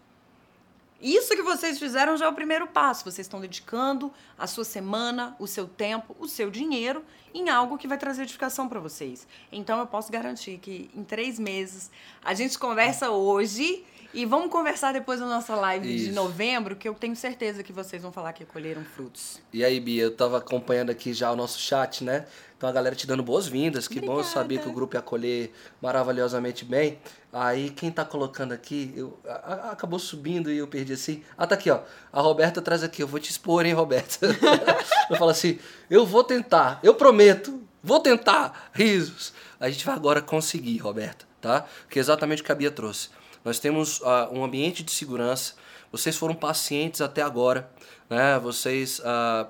[1.03, 3.03] Isso que vocês fizeram já é o primeiro passo.
[3.03, 7.89] Vocês estão dedicando a sua semana, o seu tempo, o seu dinheiro em algo que
[7.89, 9.27] vai trazer edificação para vocês.
[9.51, 11.91] Então eu posso garantir que em três meses
[12.23, 16.05] a gente conversa hoje e vamos conversar depois da nossa live Isso.
[16.05, 19.41] de novembro, que eu tenho certeza que vocês vão falar que colheram frutos.
[19.51, 22.25] E aí, Bia, eu tava acompanhando aqui já o nosso chat, né?
[22.63, 23.89] Então a galera te dando boas-vindas.
[23.89, 26.97] Que bom, eu sabia que o grupo ia acolher maravilhosamente bem.
[27.33, 31.21] Aí quem tá colocando aqui, eu, a- a- acabou subindo e eu perdi assim.
[31.37, 31.81] Ah, tá aqui, ó.
[32.09, 34.17] A Roberta traz aqui, eu vou te expor, hein, Roberta?
[35.11, 38.69] eu falo assim, eu vou tentar, eu prometo, vou tentar.
[38.71, 39.33] Risos.
[39.59, 41.65] A gente vai agora conseguir, Roberta, tá?
[41.89, 43.09] Que é exatamente o que a Bia trouxe.
[43.43, 45.55] Nós temos ah, um ambiente de segurança.
[45.91, 47.69] Vocês foram pacientes até agora,
[48.09, 48.39] né?
[48.39, 49.49] Vocês ah,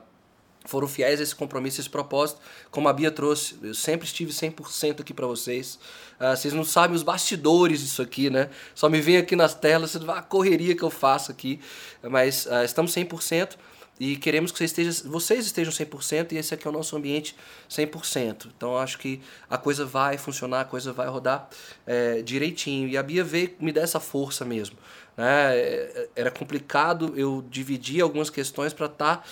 [0.65, 2.39] foram fiéis a esse compromisso, a esse propósito.
[2.71, 5.79] Como a Bia trouxe, eu sempre estive 100% aqui para vocês.
[6.19, 8.49] Ah, vocês não sabem os bastidores disso aqui, né?
[8.73, 11.59] Só me vem aqui nas telas, você vê a correria que eu faço aqui.
[12.01, 13.57] Mas ah, estamos 100%
[13.99, 17.35] e queremos que vocês estejam, vocês estejam 100% e esse aqui é o nosso ambiente
[17.69, 18.47] 100%.
[18.57, 21.47] Então acho que a coisa vai funcionar, a coisa vai rodar
[21.85, 22.87] é, direitinho.
[22.87, 24.77] E a Bia veio me dar essa força mesmo.
[25.15, 25.57] Né?
[25.57, 29.27] É, Era complicado eu dividir algumas questões para estar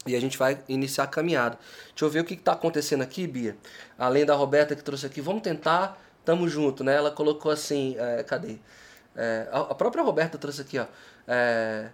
[0.05, 1.57] E a gente vai iniciar a caminhada.
[1.89, 3.55] Deixa eu ver o que está acontecendo aqui, Bia.
[3.97, 6.95] Além da Roberta que trouxe aqui, vamos tentar, tamo junto, né?
[6.95, 8.57] Ela colocou assim, é, cadê?
[9.15, 10.85] É, a, própria Roberta trouxe aqui, ó.
[11.27, 11.89] É,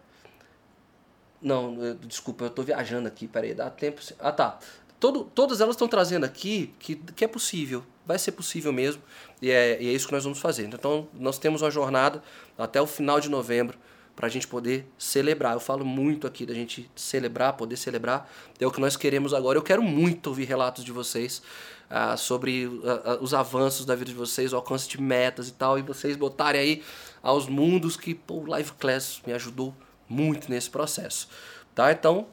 [1.41, 4.01] não, eu- desculpa, eu tô viajando aqui, peraí, dá tempo.
[4.19, 4.60] Ah, tá.
[4.99, 9.01] Todo, todas elas estão trazendo aqui que, que é possível, vai ser possível mesmo,
[9.39, 10.65] e é, e é isso que nós vamos fazer.
[10.65, 12.23] Então, nós temos uma jornada
[12.58, 13.77] até o final de novembro
[14.17, 15.53] para a gente poder celebrar.
[15.53, 18.27] Eu falo muito aqui da gente celebrar, poder celebrar,
[18.60, 19.60] é o que nós queremos agora.
[19.60, 21.39] Eu quero muito ouvir relatos de vocês
[21.88, 25.53] ah, sobre ah, ah, os avanços da vida de vocês, o alcance de metas e
[25.53, 26.84] tal, e vocês botarem aí
[27.21, 29.71] aos mundos que pô, o Live Class me ajudou
[30.10, 31.30] muito nesse processo.
[31.75, 31.91] Tá?
[31.91, 32.25] Então,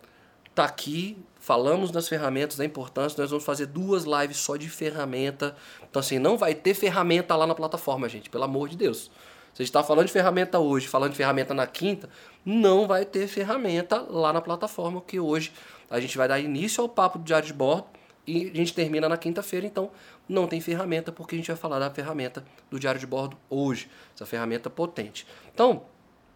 [0.55, 5.55] tá aqui, falamos das ferramentas, da importância, nós vamos fazer duas lives só de ferramenta.
[5.83, 9.11] Então, assim, não vai ter ferramenta lá na plataforma, gente, pelo amor de Deus.
[9.55, 12.11] Se a gente está falando de ferramenta hoje, falando de ferramenta na quinta,
[12.45, 15.53] não vai ter ferramenta lá na plataforma, que hoje
[15.89, 17.87] a gente vai dar início ao papo do diário de bordo
[18.27, 19.91] e a gente termina na quinta-feira, então
[20.29, 23.89] não tem ferramenta, porque a gente vai falar da ferramenta do diário de bordo hoje,
[24.13, 25.25] essa ferramenta potente.
[25.55, 25.83] Então,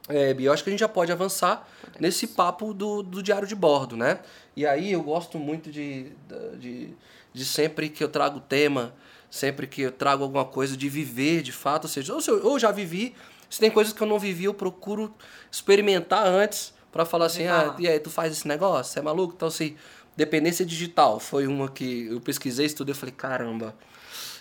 [0.09, 3.49] é, Bia, eu acho que a gente já pode avançar nesse papo do, do diário
[3.49, 4.21] de bordo, né?
[4.55, 6.13] E aí eu gosto muito de,
[6.59, 6.95] de,
[7.33, 8.95] de sempre que eu trago tema,
[9.31, 12.59] sempre que eu trago alguma coisa de viver de fato, ou seja, ou se eu
[12.59, 13.15] já vivi,
[13.49, 15.15] se tem coisas que eu não vivi, eu procuro
[15.51, 18.93] experimentar antes para falar assim, ah, e aí, tu faz esse negócio?
[18.93, 19.35] Você é maluco?
[19.37, 19.77] Então, assim,
[20.17, 23.75] dependência digital foi uma que eu pesquisei, estudei, eu falei, caramba,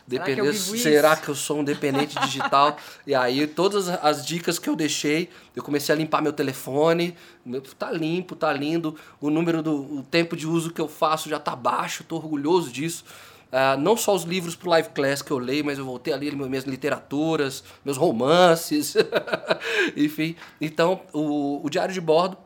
[0.10, 2.78] Será que eu será que eu sou um dependente digital?
[3.06, 7.14] e aí, todas as dicas que eu deixei, eu comecei a limpar meu telefone,
[7.46, 11.28] meu, tá limpo, tá lindo, o número do o tempo de uso que eu faço
[11.28, 13.04] já tá baixo, tô orgulhoso disso.
[13.52, 16.18] Ah, não só os livros pro Live Class que eu leio, mas eu voltei a
[16.18, 18.96] ler minhas literaturas, meus romances,
[19.96, 20.36] enfim.
[20.60, 22.38] Então, o, o diário de bordo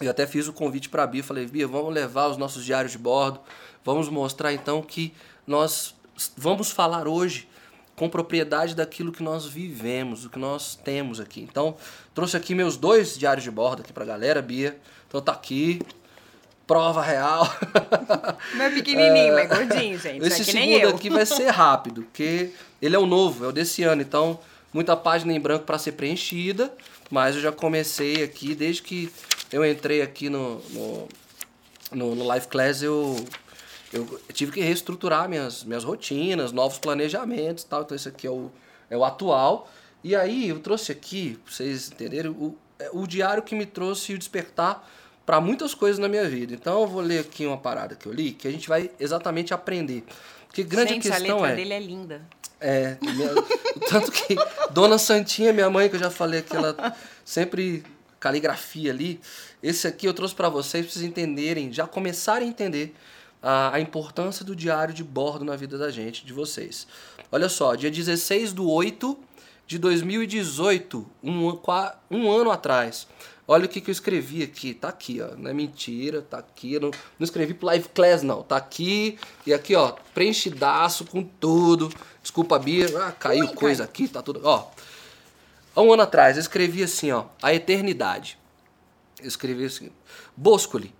[0.00, 2.92] eu até fiz o convite para a Bia, falei, Bia, vamos levar os nossos diários
[2.92, 3.40] de bordo,
[3.82, 5.14] vamos mostrar então que
[5.46, 5.94] nós
[6.36, 7.48] vamos falar hoje
[7.94, 11.40] com propriedade daquilo que nós vivemos, do que nós temos aqui.
[11.40, 11.76] Então,
[12.14, 14.78] trouxe aqui meus dois diários de bordo aqui pra galera, Bia.
[15.08, 15.80] Então tá aqui,
[16.66, 17.48] prova real.
[18.54, 20.26] Meu pequenininho, mas gordinho, gente.
[20.26, 22.50] Esse é segundo aqui vai ser rápido, porque
[22.82, 24.38] ele é o novo, é o desse ano, então
[24.72, 26.72] muita página em branco para ser preenchida,
[27.10, 29.10] mas eu já comecei aqui desde que
[29.52, 31.08] eu entrei aqui no, no,
[31.92, 33.16] no, no Life Class, eu,
[33.92, 38.30] eu tive que reestruturar minhas, minhas rotinas, novos planejamentos e tal, então esse aqui é
[38.30, 38.50] o,
[38.90, 39.70] é o atual.
[40.02, 44.12] E aí eu trouxe aqui, pra vocês entenderem, o, é o diário que me trouxe
[44.14, 44.86] o despertar
[45.26, 46.54] para muitas coisas na minha vida.
[46.54, 49.52] Então eu vou ler aqui uma parada que eu li, que a gente vai exatamente
[49.52, 50.04] aprender.
[50.46, 51.56] Porque grande gente, a questão letra é.
[51.56, 52.22] dele é linda.
[52.60, 53.34] É, minha-
[53.90, 54.36] tanto que
[54.70, 57.84] Dona Santinha, minha mãe, que eu já falei que ela sempre
[58.20, 59.20] caligrafia ali.
[59.62, 62.94] Esse aqui eu trouxe para vocês, pra vocês entenderem, já começarem a entender
[63.42, 66.86] a, a importância do diário de bordo na vida da gente, de vocês.
[67.30, 69.18] Olha só, dia 16 do 8
[69.66, 71.58] de 2018, um,
[72.10, 73.08] um ano atrás,
[73.48, 74.74] Olha o que, que eu escrevi aqui.
[74.74, 75.36] Tá aqui, ó.
[75.36, 76.78] Não é mentira, tá aqui.
[76.80, 78.42] Não, não escrevi pro Live Class, não.
[78.42, 79.18] Tá aqui.
[79.46, 81.92] E aqui, ó, preenchidaço com tudo.
[82.20, 82.86] Desculpa, Bia.
[83.06, 83.90] Ah, caiu Ui, coisa cai.
[83.90, 84.40] aqui, tá tudo.
[84.42, 84.68] Ó.
[85.76, 87.26] Há um ano atrás, eu escrevi assim, ó.
[87.40, 88.38] A eternidade.
[89.20, 89.90] Eu escrevi assim.
[90.36, 90.92] Boscoli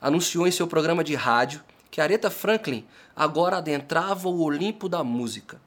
[0.00, 5.60] anunciou em seu programa de rádio que Aretha Franklin agora adentrava o Olimpo da música.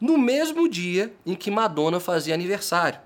[0.00, 3.00] No mesmo dia em que Madonna fazia aniversário.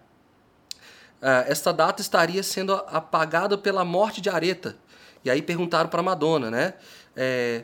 [1.22, 4.76] Uh, esta data estaria sendo apagada pela morte de Aretha.
[5.24, 6.74] E aí perguntaram para Madonna, né?
[7.16, 7.62] É,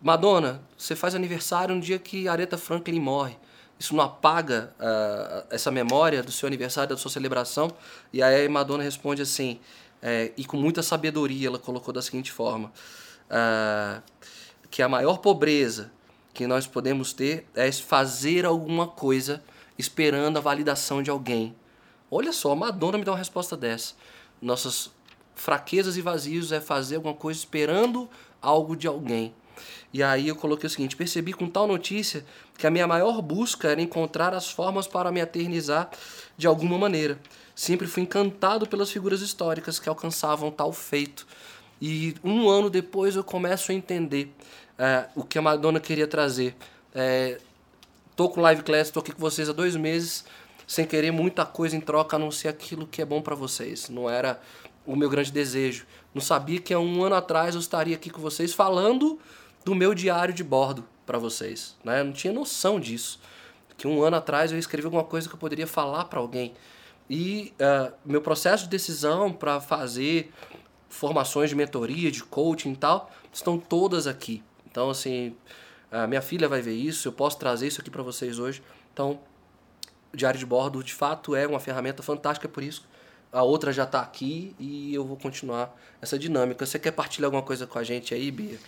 [0.00, 3.36] Madonna, você faz aniversário no dia que Aretha Franklin morre.
[3.78, 7.70] Isso não apaga uh, essa memória do seu aniversário, da sua celebração?
[8.12, 9.58] E aí Madonna responde assim,
[10.02, 12.70] é, e com muita sabedoria ela colocou da seguinte forma:
[13.30, 14.02] uh,
[14.70, 15.90] que a maior pobreza
[16.32, 19.42] que nós podemos ter é fazer alguma coisa
[19.78, 21.54] esperando a validação de alguém.
[22.10, 23.94] Olha só, Madonna me dá uma resposta dessa.
[24.42, 24.90] Nossas
[25.34, 28.08] fraquezas e vazios é fazer alguma coisa esperando
[28.42, 29.32] algo de alguém.
[29.92, 32.24] E aí eu coloquei o seguinte: percebi com tal notícia
[32.58, 35.90] que a minha maior busca era encontrar as formas para me eternizar
[36.36, 37.18] de alguma maneira.
[37.54, 41.26] Sempre fui encantado pelas figuras históricas que alcançavam tal feito.
[41.80, 44.34] E um ano depois eu começo a entender
[44.78, 46.54] é, o que a Madonna queria trazer.
[46.94, 47.38] É,
[48.16, 50.24] tô com Live Class, tô aqui com vocês há dois meses
[50.70, 53.88] sem querer muita coisa em troca a não ser aquilo que é bom para vocês.
[53.88, 54.40] Não era
[54.86, 55.84] o meu grande desejo.
[56.14, 59.18] Não sabia que há um ano atrás eu estaria aqui com vocês falando
[59.64, 61.74] do meu diário de bordo para vocês.
[61.82, 61.98] Né?
[61.98, 63.20] Eu não tinha noção disso.
[63.76, 66.54] Que um ano atrás eu escrevi alguma coisa que eu poderia falar para alguém.
[67.10, 70.32] E uh, meu processo de decisão para fazer
[70.88, 74.40] formações de mentoria, de coaching e tal, estão todas aqui.
[74.70, 75.34] Então, assim,
[76.08, 78.62] minha filha vai ver isso, eu posso trazer isso aqui para vocês hoje.
[78.92, 79.18] Então,
[80.12, 82.86] diário de bordo de fato é uma ferramenta fantástica por isso.
[83.32, 86.66] A outra já está aqui e eu vou continuar essa dinâmica.
[86.66, 88.58] Você quer partilhar alguma coisa com a gente aí, Bia?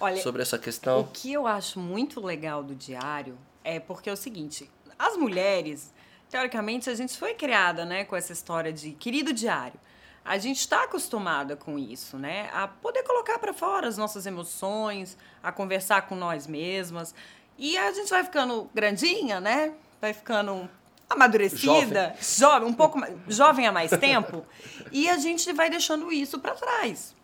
[0.00, 1.00] Olha, sobre essa questão?
[1.00, 5.92] O que eu acho muito legal do diário é porque é o seguinte: as mulheres,
[6.30, 9.78] teoricamente, a gente foi criada né, com essa história de querido diário.
[10.24, 12.48] A gente está acostumada com isso, né?
[12.52, 17.12] A poder colocar para fora as nossas emoções, a conversar com nós mesmas.
[17.58, 19.74] E a gente vai ficando grandinha, né?
[20.00, 20.70] Vai ficando
[21.12, 24.44] amadurecida, jovem, jovem um pouco jovem há mais tempo,
[24.90, 27.14] e a gente vai deixando isso para trás,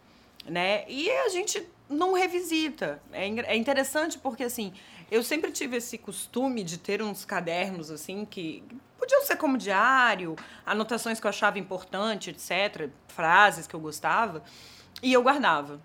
[0.47, 0.85] né?
[0.89, 3.01] E a gente não revisita.
[3.13, 4.73] É, é interessante porque assim,
[5.11, 8.63] eu sempre tive esse costume de ter uns cadernos assim que
[8.99, 14.43] podiam ser como diário, anotações que eu achava importante, etc, frases que eu gostava,
[15.03, 15.81] e eu guardava.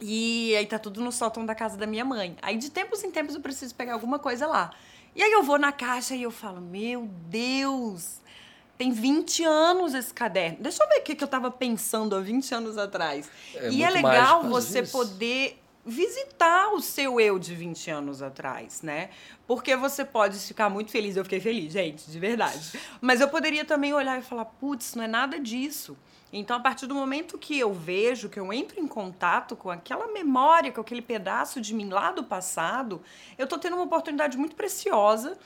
[0.00, 2.36] E aí tá tudo no sótão da casa da minha mãe.
[2.42, 4.70] Aí de tempos em tempos eu preciso pegar alguma coisa lá.
[5.16, 8.20] E aí eu vou na caixa e eu falo: Meu Deus,
[8.76, 10.58] tem 20 anos esse caderno.
[10.60, 13.30] Deixa eu ver o que, que eu estava pensando há 20 anos atrás.
[13.54, 14.92] É e é legal você isso.
[14.92, 19.08] poder visitar o seu eu de 20 anos atrás, né?
[19.46, 21.16] Porque você pode ficar muito feliz.
[21.16, 22.78] Eu fiquei feliz, gente, de verdade.
[23.00, 25.96] Mas eu poderia também olhar e falar: putz, não é nada disso.
[26.32, 30.08] Então, a partir do momento que eu vejo, que eu entro em contato com aquela
[30.08, 33.00] memória, com aquele pedaço de mim lá do passado,
[33.38, 35.38] eu estou tendo uma oportunidade muito preciosa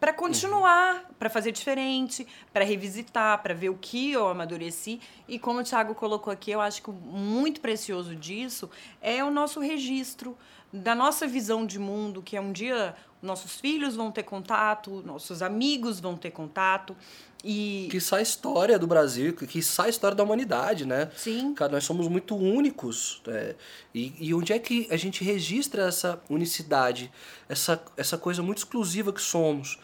[0.00, 1.14] para continuar, uhum.
[1.16, 5.00] para fazer diferente, para revisitar, para ver o que eu amadureci.
[5.28, 8.68] E como o Thiago colocou aqui, eu acho que o muito precioso disso
[9.00, 10.36] é o nosso registro
[10.72, 15.42] da nossa visão de mundo, que é um dia nossos filhos vão ter contato, nossos
[15.42, 16.96] amigos vão ter contato.
[17.44, 17.88] E...
[17.90, 21.10] Que sai história do Brasil, que sai história da humanidade, né?
[21.16, 21.54] Sim.
[21.54, 23.22] Cara, nós somos muito únicos.
[23.28, 23.54] É,
[23.94, 27.12] e, e onde é que a gente registra essa unicidade,
[27.48, 29.78] essa, essa coisa muito exclusiva que somos?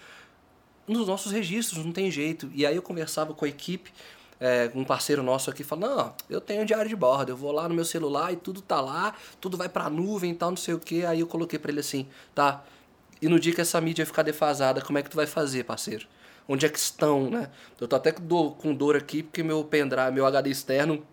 [0.87, 2.51] Nos nossos registros, não tem jeito.
[2.55, 3.93] E aí eu conversava com a equipe,
[4.41, 7.53] é, um parceiro nosso aqui falou, não, eu tenho um diário de bordo, eu vou
[7.53, 10.57] lá no meu celular e tudo tá lá, tudo vai pra nuvem e tal, não
[10.57, 11.05] sei o que.
[11.05, 12.65] Aí eu coloquei para ele assim, tá,
[13.21, 16.07] e no dia que essa mídia ficar defasada, como é que tu vai fazer, parceiro?
[16.49, 17.51] onde é que estão, né?
[17.79, 21.07] Eu tô até com dor aqui porque meu pendrive, meu HD externo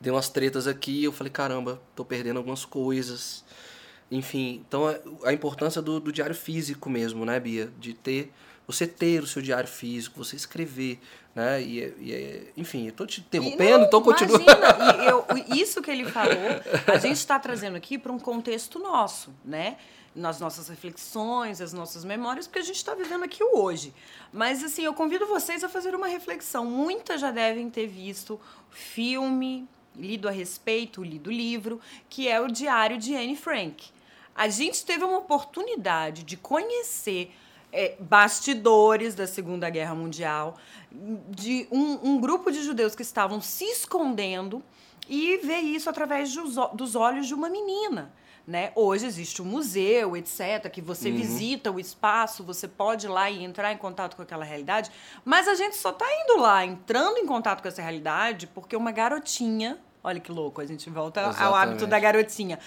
[0.00, 3.44] deu umas tretas aqui, eu falei, caramba, tô perdendo algumas coisas.
[4.10, 7.70] Enfim, então é, a importância do, do diário físico mesmo, né, Bia?
[7.78, 8.32] De ter,
[8.66, 10.98] você ter o seu diário físico, você escrever,
[11.34, 11.62] né?
[11.62, 14.40] E, e enfim, eu tô te interrompendo, então continua.
[14.40, 15.24] Imagina, eu,
[15.56, 19.76] isso que ele falou, a gente está trazendo aqui para um contexto nosso, né?
[20.14, 23.94] nas nossas reflexões, as nossas memórias, porque a gente está vivendo aqui o hoje.
[24.32, 26.66] Mas, assim, eu convido vocês a fazer uma reflexão.
[26.66, 28.38] Muitas já devem ter visto
[28.70, 29.66] filme,
[29.96, 33.90] lido a respeito, lido livro, que é o Diário de Anne Frank.
[34.34, 37.34] A gente teve uma oportunidade de conhecer
[37.72, 40.56] é, bastidores da Segunda Guerra Mundial,
[41.30, 44.62] de um, um grupo de judeus que estavam se escondendo
[45.08, 48.12] e ver isso através dos, dos olhos de uma menina.
[48.46, 48.72] Né?
[48.74, 51.16] Hoje existe um museu, etc., que você uhum.
[51.16, 54.90] visita o espaço, você pode ir lá e entrar em contato com aquela realidade,
[55.24, 58.90] mas a gente só está indo lá, entrando em contato com essa realidade, porque uma
[58.90, 61.44] garotinha, olha que louco, a gente volta Exatamente.
[61.44, 62.58] ao hábito da garotinha,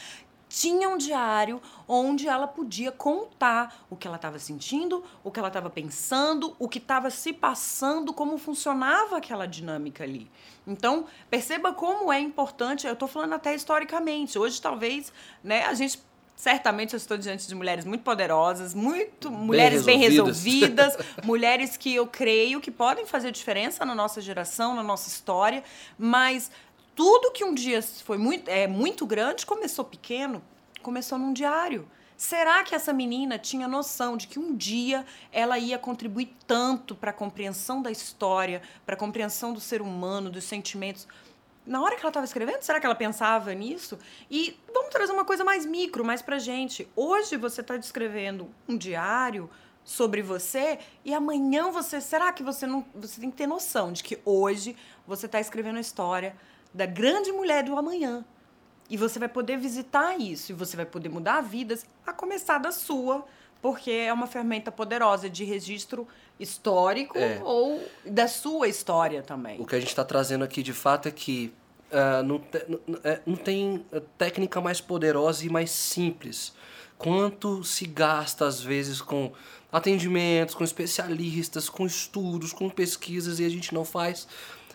[0.56, 5.50] tinha um diário onde ela podia contar o que ela estava sentindo, o que ela
[5.50, 10.32] estava pensando, o que estava se passando, como funcionava aquela dinâmica ali.
[10.66, 14.40] Então, perceba como é importante, eu estou falando até historicamente.
[14.40, 15.12] Hoje, talvez,
[15.44, 16.02] né, a gente
[16.38, 21.94] certamente eu estou diante de mulheres muito poderosas, muito bem mulheres bem resolvidas, mulheres que
[21.94, 25.64] eu creio que podem fazer diferença na nossa geração, na nossa história,
[25.98, 26.50] mas
[26.96, 30.42] tudo que um dia foi muito, é, muito grande começou pequeno,
[30.82, 31.88] começou num diário.
[32.16, 37.12] Será que essa menina tinha noção de que um dia ela ia contribuir tanto para
[37.12, 41.06] a compreensão da história, para a compreensão do ser humano, dos sentimentos?
[41.66, 44.00] Na hora que ela estava escrevendo, será que ela pensava nisso?
[44.32, 46.88] E vamos trazer uma coisa mais micro, mais para gente.
[46.96, 49.50] Hoje você está descrevendo um diário
[49.84, 54.04] sobre você e amanhã você, será que você não, você tem que ter noção de
[54.04, 56.36] que hoje você está escrevendo a história
[56.76, 58.24] da grande mulher do amanhã.
[58.90, 62.72] E você vai poder visitar isso, e você vai poder mudar vidas, a começar da
[62.72, 63.26] sua,
[63.62, 66.08] porque é uma ferramenta poderosa de registro
[66.40, 67.42] histórico é.
[67.44, 69.60] ou da sua história também.
[69.60, 71.52] O que a gente está trazendo aqui de fato é que
[71.92, 73.84] uh, não, te, não, é, não tem
[74.18, 76.54] técnica mais poderosa e mais simples.
[76.98, 79.32] Quanto se gasta, às vezes, com
[79.72, 84.28] atendimentos, com especialistas, com estudos, com pesquisas, e a gente não faz.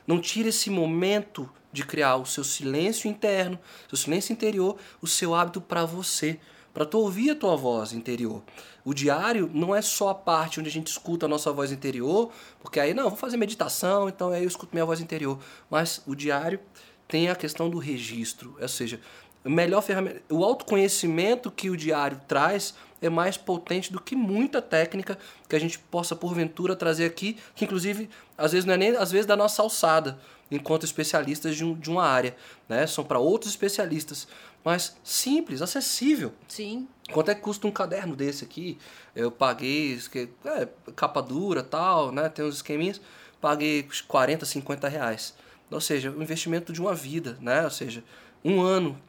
[0.07, 3.58] Não tira esse momento de criar o seu silêncio interno,
[3.88, 6.38] seu silêncio interior, o seu hábito para você,
[6.72, 8.42] para tu ouvir a tua voz interior.
[8.84, 12.30] O diário não é só a parte onde a gente escuta a nossa voz interior,
[12.60, 15.38] porque aí não, vou fazer meditação, então aí eu escuto minha voz interior.
[15.68, 16.60] Mas o diário
[17.06, 19.00] tem a questão do registro, ou seja,
[19.44, 25.18] melhor ferramenta, o autoconhecimento que o diário traz é mais potente do que muita técnica
[25.48, 29.10] que a gente possa porventura trazer aqui, que inclusive às vezes não é nem às
[29.10, 30.18] vezes da nossa alçada
[30.51, 32.36] enquanto especialistas de, um, de uma área,
[32.68, 32.86] né?
[32.86, 34.26] São para outros especialistas,
[34.64, 36.32] mas simples, acessível.
[36.48, 36.88] Sim.
[37.12, 38.78] Quanto é que custa um caderno desse aqui?
[39.14, 39.98] Eu paguei,
[40.44, 42.28] é, capa dura tal, né?
[42.28, 43.01] Tem uns esqueminhas,
[43.40, 45.34] paguei 40, 50 reais.
[45.70, 47.62] Ou seja, o investimento de uma vida, né?
[47.64, 48.03] Ou seja,
[48.44, 49.01] um ano,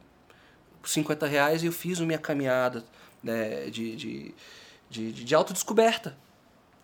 [0.84, 2.84] 50 reais e eu fiz a minha caminhada
[3.22, 3.70] né?
[3.70, 4.34] de, de,
[4.90, 6.16] de, de autodescoberta.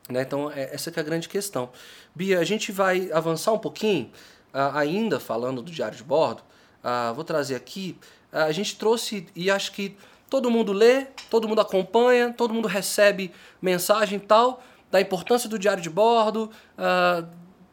[0.08, 0.22] Né?
[0.22, 1.70] Então, é, essa que é a grande questão.
[2.14, 4.10] Bia, a gente vai avançar um pouquinho
[4.52, 6.42] ainda falando do diário de bordo,
[6.82, 7.96] ah, vou trazer aqui,
[8.32, 9.96] ah, a gente trouxe e acho que
[10.30, 15.58] todo mundo lê, todo mundo acompanha, todo mundo recebe mensagem e tal da importância do
[15.58, 16.50] diário de bordo,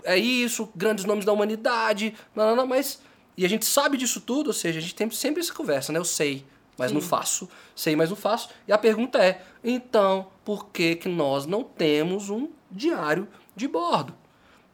[0.04, 3.00] é isso, grandes nomes da humanidade, não, não, não, mas
[3.38, 6.00] e a gente sabe disso tudo, ou seja, a gente tem sempre essa conversa, né?
[6.00, 6.46] Eu sei,
[6.78, 6.96] mas Sim.
[6.96, 8.50] não faço, sei, mas não faço.
[8.68, 14.16] E a pergunta é, então, por que que nós não temos um diário de bordo?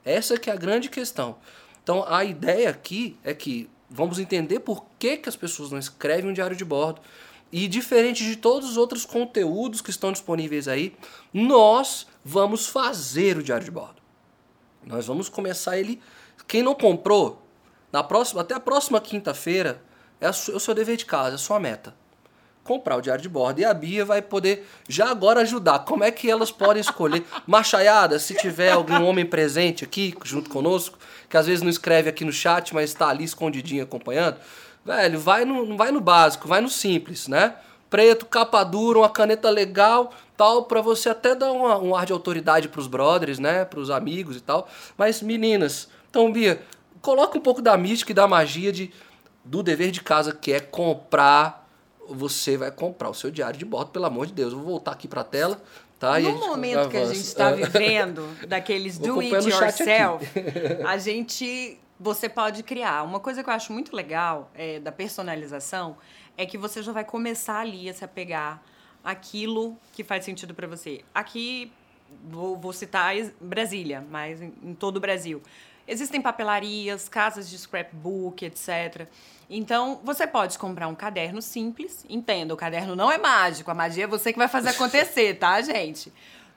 [0.05, 1.37] Essa que é a grande questão.
[1.83, 6.29] Então a ideia aqui é que vamos entender por que, que as pessoas não escrevem
[6.29, 7.01] um diário de bordo.
[7.51, 10.95] E diferente de todos os outros conteúdos que estão disponíveis aí,
[11.33, 14.01] nós vamos fazer o diário de bordo.
[14.85, 16.01] Nós vamos começar ele.
[16.47, 17.45] Quem não comprou,
[17.91, 19.83] na próxima, até a próxima quinta-feira,
[20.21, 21.93] é, é o seu dever de casa, é a sua meta
[22.63, 23.59] comprar o diário de bordo.
[23.59, 25.79] E a Bia vai poder já agora ajudar.
[25.79, 27.25] Como é que elas podem escolher?
[27.45, 30.97] Machaiada, se tiver algum homem presente aqui junto conosco,
[31.29, 34.37] que às vezes não escreve aqui no chat, mas está ali escondidinho acompanhando,
[34.85, 37.55] velho, vai no, vai no básico, vai no simples, né?
[37.89, 42.13] Preto, capa dura, uma caneta legal, tal, para você até dar uma, um ar de
[42.13, 43.65] autoridade pros brothers, né?
[43.65, 44.67] Pros amigos e tal.
[44.97, 46.61] Mas meninas, então Bia,
[47.01, 48.93] coloca um pouco da mística e da magia de,
[49.43, 51.60] do dever de casa, que é comprar
[52.13, 54.53] você vai comprar o seu diário de bordo, pelo amor de Deus.
[54.53, 55.61] Eu vou voltar aqui para a tela.
[55.99, 56.19] Tá?
[56.19, 60.25] No momento que a gente está vivendo, daqueles do it yourself,
[60.85, 61.77] a gente.
[61.99, 63.03] Você pode criar.
[63.03, 65.97] Uma coisa que eu acho muito legal é, da personalização
[66.35, 68.63] é que você já vai começar ali a se apegar
[69.03, 71.03] aquilo que faz sentido para você.
[71.13, 71.71] Aqui,
[72.27, 75.43] vou, vou citar Brasília, mas em, em todo o Brasil.
[75.87, 79.07] Existem papelarias, casas de scrapbook, etc.
[79.49, 82.05] Então, você pode comprar um caderno simples.
[82.09, 83.69] Entenda, o caderno não é mágico.
[83.69, 86.11] A magia é você que vai fazer acontecer, tá, gente?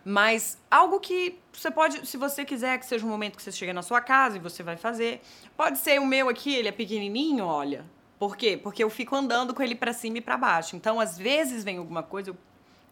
[0.05, 3.73] Mas algo que você pode, se você quiser que seja um momento que você chega
[3.73, 5.21] na sua casa e você vai fazer.
[5.57, 7.85] Pode ser o meu aqui, ele é pequenininho, olha.
[8.19, 8.57] Por quê?
[8.57, 10.77] Porque eu fico andando com ele para cima e para baixo.
[10.77, 12.37] Então, às vezes vem alguma coisa, eu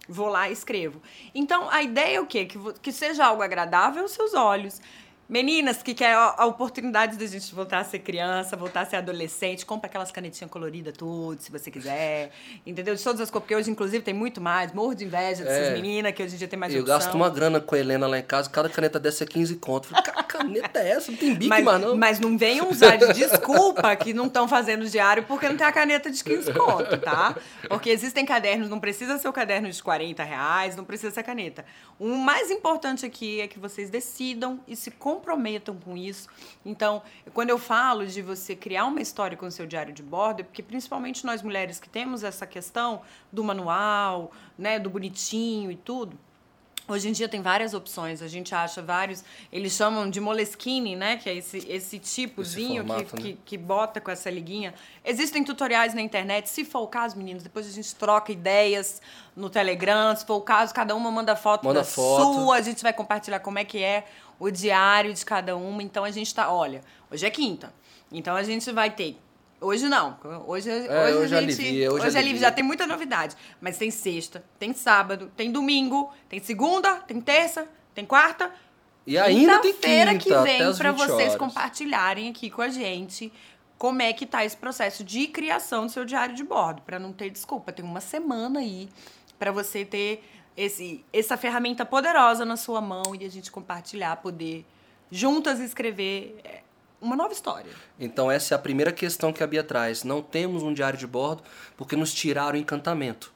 [0.08, 1.00] Vou lá e escrevo.
[1.34, 2.44] Então, a ideia é o quê?
[2.44, 4.80] Que, que seja algo agradável aos seus olhos.
[5.32, 8.96] Meninas que querem a oportunidade de a gente voltar a ser criança, voltar a ser
[8.96, 12.32] adolescente, compra aquelas canetinhas coloridas tudo, se você quiser.
[12.66, 12.94] Entendeu?
[12.94, 14.74] De todas as cores, porque hoje, inclusive, tem muito mais.
[14.74, 15.72] Morro de inveja dessas é.
[15.72, 16.98] meninas, que hoje em dia tem mais Eu opção.
[16.98, 19.88] gasto uma grana com a Helena lá em casa, cada caneta dessa é 15 conto.
[19.88, 21.10] Falei, que caneta é essa?
[21.10, 21.96] Não tem bico, mas, não.
[21.96, 25.72] Mas não venham usar de desculpa que não estão fazendo diário porque não tem a
[25.72, 27.34] caneta de 15 conto, tá?
[27.70, 31.64] Porque existem cadernos, não precisa ser o caderno de 40 reais, não precisa ser caneta.
[31.98, 35.21] O mais importante aqui é que vocês decidam e se comprometam
[35.84, 36.28] com isso.
[36.64, 37.02] Então,
[37.32, 40.42] quando eu falo de você criar uma história com o seu diário de bordo, é
[40.42, 46.18] porque principalmente nós mulheres que temos essa questão do manual, né, do bonitinho e tudo,
[46.88, 49.24] Hoje em dia tem várias opções, a gente acha vários.
[49.52, 51.16] Eles chamam de Moleskine, né?
[51.16, 53.22] Que é esse, esse tipozinho esse formato, que, né?
[53.22, 54.74] que, que, bota com essa liguinha.
[55.04, 56.48] Existem tutoriais na internet.
[56.48, 59.00] Se for o caso, meninos, depois a gente troca ideias
[59.36, 60.14] no Telegram.
[60.16, 62.34] Se for o caso, cada uma manda foto manda da foto.
[62.34, 62.56] sua.
[62.56, 64.04] A gente vai compartilhar como é que é
[64.38, 65.82] o diário de cada uma.
[65.82, 66.52] Então a gente tá.
[66.52, 66.80] Olha,
[67.10, 67.72] hoje é quinta.
[68.10, 69.16] Então a gente vai ter
[69.62, 70.18] Hoje não.
[70.46, 71.60] Hoje, é, hoje, hoje a gente.
[71.60, 72.40] Alivia, hoje, hoje alivia.
[72.40, 73.36] já tem muita novidade.
[73.60, 78.52] Mas tem sexta, tem sábado, tem domingo, tem segunda, tem terça, tem quarta.
[79.06, 81.36] E ainda tem quinta que vem para vocês horas.
[81.36, 83.32] compartilharem aqui com a gente
[83.78, 87.12] como é que tá esse processo de criação do seu diário de bordo, para não
[87.12, 87.72] ter desculpa.
[87.72, 88.88] Tem uma semana aí
[89.40, 90.22] para você ter
[90.56, 94.64] esse, essa ferramenta poderosa na sua mão e a gente compartilhar, poder
[95.10, 96.60] juntas escrever é,
[97.02, 97.70] uma nova história.
[97.98, 100.04] Então essa é a primeira questão que a Bia traz.
[100.04, 101.42] Não temos um diário de bordo
[101.76, 103.32] porque nos tiraram o encantamento.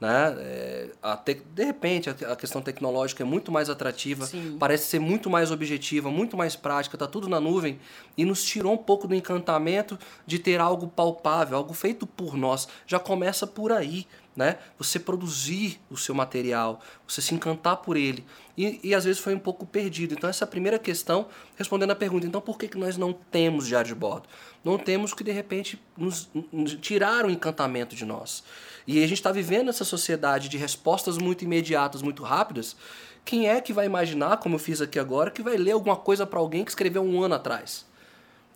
[0.00, 0.34] Né?
[0.38, 0.90] É,
[1.24, 4.56] te, de repente a, a, questão tecnológica é muito mais atrativa, Sim.
[4.58, 7.78] parece ser muito mais objetiva, muito mais prática, está tudo na nuvem
[8.16, 9.96] e nos tirou um pouco do encantamento
[10.26, 12.66] de ter algo palpável, algo feito por nós.
[12.86, 14.58] Já começa por aí né?
[14.78, 18.24] Você produzir o seu material, você se encantar por ele.
[18.56, 20.14] E, e às vezes foi um pouco perdido.
[20.14, 21.26] Então, essa é primeira questão,
[21.56, 24.28] respondendo a pergunta: então por que, que nós não temos diário de bordo?
[24.64, 28.42] Não temos que, de repente, nos, nos tirar o encantamento de nós.
[28.86, 32.76] E a gente está vivendo essa sociedade de respostas muito imediatas, muito rápidas.
[33.24, 36.26] Quem é que vai imaginar, como eu fiz aqui agora, que vai ler alguma coisa
[36.26, 37.86] para alguém que escreveu um ano atrás?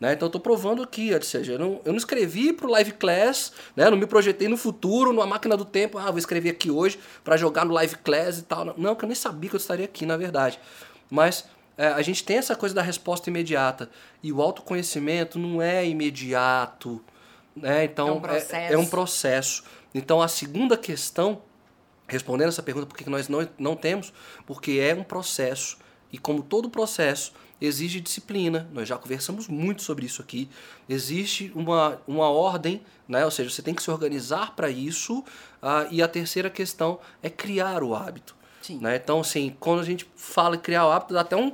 [0.01, 0.12] Né?
[0.12, 2.92] Então eu estou provando aqui, ou seja, eu não, eu não escrevi para o Live
[2.92, 3.90] Class, né?
[3.90, 7.36] não me projetei no futuro, numa máquina do tempo, ah, vou escrever aqui hoje para
[7.36, 8.74] jogar no Live Class e tal.
[8.76, 10.61] Não, que eu nem sabia que eu estaria aqui, na verdade.
[11.11, 11.44] Mas
[11.76, 13.88] é, a gente tem essa coisa da resposta imediata.
[14.22, 17.03] E o autoconhecimento não é imediato.
[17.55, 17.84] Né?
[17.84, 18.55] Então, é um processo.
[18.55, 19.64] É, é um processo.
[19.94, 21.40] Então a segunda questão,
[22.07, 24.12] respondendo essa pergunta, por que nós não, não temos?
[24.46, 25.78] Porque é um processo.
[26.12, 28.68] E como todo processo, exige disciplina.
[28.72, 30.48] Nós já conversamos muito sobre isso aqui.
[30.88, 33.24] Existe uma, uma ordem, né?
[33.24, 35.18] ou seja, você tem que se organizar para isso.
[35.62, 38.36] Uh, e a terceira questão é criar o hábito.
[38.80, 38.96] Né?
[38.96, 41.50] Então, assim, quando a gente fala em criar o hábito, dá até um,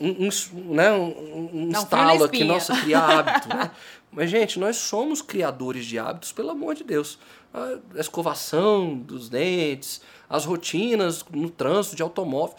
[0.00, 0.92] um, um né?
[0.92, 3.48] um, um estalo aqui, nossa, criar hábito.
[3.48, 3.70] né?
[4.10, 7.18] Mas, gente, nós somos criadores de hábitos, pelo amor de Deus.
[7.54, 12.56] A escovação dos dentes, as rotinas no trânsito de automóvel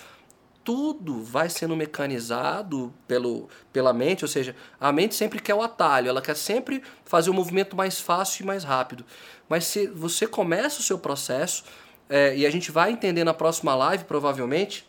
[0.67, 6.09] tudo vai sendo mecanizado pelo, pela mente, ou seja, a mente sempre quer o atalho,
[6.09, 9.05] ela quer sempre fazer o movimento mais fácil e mais rápido.
[9.47, 11.63] Mas se você começa o seu processo,
[12.09, 14.85] é, e a gente vai entender na próxima live, provavelmente,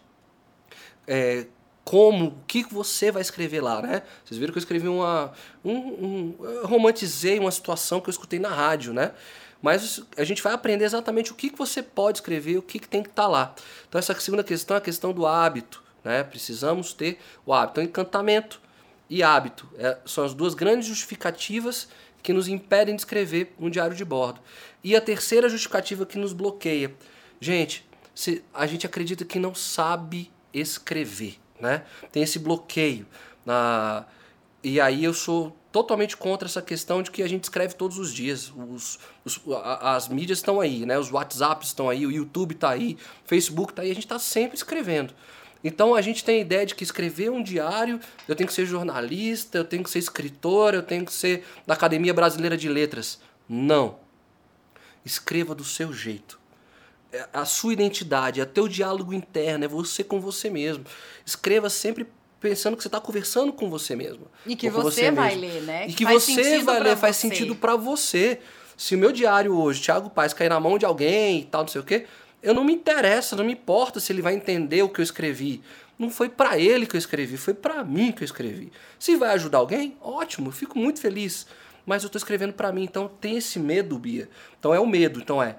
[1.06, 1.46] é,
[1.84, 4.02] como, o que você vai escrever lá, né?
[4.24, 5.32] Vocês viram que eu escrevi uma.
[5.64, 9.12] Um, um, eu romantizei uma situação que eu escutei na rádio, né?
[9.60, 12.88] Mas a gente vai aprender exatamente o que, que você pode escrever, o que, que
[12.88, 13.54] tem que estar tá lá.
[13.88, 15.82] Então, essa segunda questão é a questão do hábito.
[16.04, 16.22] Né?
[16.22, 17.80] Precisamos ter o hábito.
[17.80, 18.60] Então, encantamento
[19.10, 21.88] e hábito é, são as duas grandes justificativas
[22.22, 24.40] que nos impedem de escrever um diário de bordo.
[24.82, 26.94] E a terceira justificativa que nos bloqueia.
[27.40, 31.38] Gente, se a gente acredita que não sabe escrever.
[31.60, 31.82] Né?
[32.12, 33.06] Tem esse bloqueio.
[34.62, 38.12] E aí eu sou totalmente contra essa questão de que a gente escreve todos os
[38.12, 38.52] dias.
[38.56, 39.40] Os, os
[39.82, 40.98] as mídias estão aí, né?
[40.98, 44.18] Os WhatsApps estão aí, o YouTube está aí, o Facebook está aí, a gente está
[44.18, 45.14] sempre escrevendo.
[45.62, 48.64] Então a gente tem a ideia de que escrever um diário, eu tenho que ser
[48.64, 53.20] jornalista, eu tenho que ser escritor, eu tenho que ser da Academia Brasileira de Letras.
[53.48, 53.98] Não.
[55.04, 56.38] Escreva do seu jeito.
[57.10, 60.84] É a sua identidade, é teu diálogo interno, é você com você mesmo.
[61.24, 62.06] Escreva sempre
[62.40, 64.26] pensando que você está conversando com você mesmo.
[64.46, 65.86] E que você, você vai ler, né?
[65.88, 68.40] E que faz você vai ler, faz sentido para você.
[68.76, 71.68] Se o meu diário hoje, Thiago Paz, cair na mão de alguém e tal, não
[71.68, 72.06] sei o quê,
[72.42, 75.62] eu não me interessa, não me importa se ele vai entender o que eu escrevi.
[75.98, 78.70] Não foi para ele que eu escrevi, foi para mim que eu escrevi.
[78.98, 81.46] Se vai ajudar alguém, ótimo, fico muito feliz.
[81.84, 84.28] Mas eu estou escrevendo para mim, então tem esse medo, Bia.
[84.58, 85.18] Então é o medo.
[85.18, 85.56] Então é,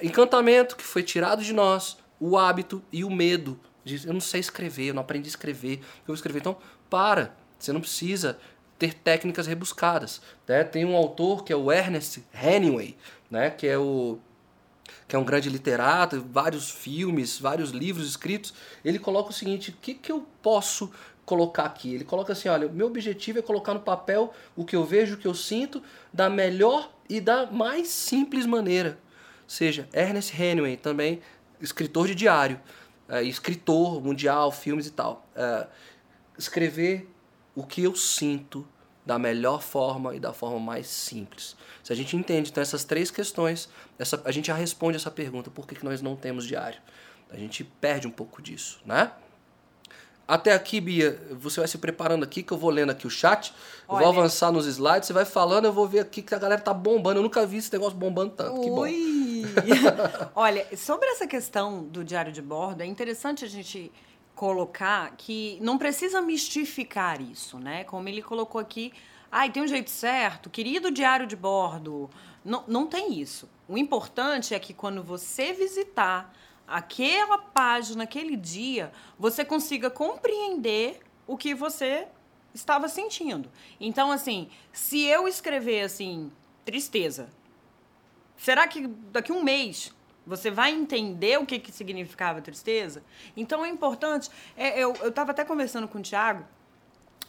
[0.00, 3.58] encantamento que foi tirado de nós, o hábito e o medo.
[3.84, 6.40] De, eu não sei escrever, eu não aprendi a escrever, eu vou escrever.
[6.40, 6.56] Então,
[6.88, 7.34] para.
[7.58, 8.38] Você não precisa
[8.78, 10.22] ter técnicas rebuscadas.
[10.48, 10.64] Né?
[10.64, 12.96] Tem um autor que é o Ernest Hemingway,
[13.30, 13.50] né?
[13.50, 14.18] que é o
[15.06, 18.54] que é um grande literato, vários filmes, vários livros escritos,
[18.84, 20.90] ele coloca o seguinte: o que, que eu posso
[21.26, 21.94] colocar aqui?
[21.94, 25.18] Ele coloca assim: olha, meu objetivo é colocar no papel o que eu vejo, o
[25.18, 28.98] que eu sinto, da melhor e da mais simples maneira.
[29.42, 31.20] Ou seja, Ernest Hemingway, também
[31.60, 32.60] escritor de diário,
[33.10, 35.26] é, escritor mundial, filmes e tal.
[35.34, 35.66] É,
[36.38, 37.10] escrever
[37.54, 38.66] o que eu sinto
[39.04, 41.56] da melhor forma e da forma mais simples.
[41.82, 45.50] Se a gente entende então essas três questões, essa, a gente já responde essa pergunta:
[45.50, 46.80] por que, que nós não temos diário?
[47.30, 49.10] A gente perde um pouco disso, né?
[50.26, 53.52] Até aqui, Bia, você vai se preparando aqui, que eu vou lendo aqui o chat.
[53.88, 56.60] Eu vou avançar nos slides, você vai falando, eu vou ver aqui que a galera
[56.60, 57.18] tá bombando.
[57.18, 58.60] Eu nunca vi esse negócio bombando tanto.
[58.60, 58.86] Que bom.
[60.34, 63.90] Olha, sobre essa questão do diário de bordo, é interessante a gente
[64.34, 67.84] colocar que não precisa mistificar isso, né?
[67.84, 68.92] Como ele colocou aqui,
[69.30, 72.08] ai, ah, tem um jeito certo, querido diário de bordo.
[72.44, 73.48] Não, não tem isso.
[73.68, 76.32] O importante é que quando você visitar
[76.66, 82.06] aquela página, aquele dia, você consiga compreender o que você
[82.54, 83.50] estava sentindo.
[83.78, 86.32] Então, assim, se eu escrever assim,
[86.64, 87.28] tristeza,
[88.40, 89.94] será que daqui a um mês
[90.26, 93.02] você vai entender o que, que significava tristeza?
[93.36, 94.30] Então é importante.
[94.56, 96.44] É, eu estava até conversando com o Tiago,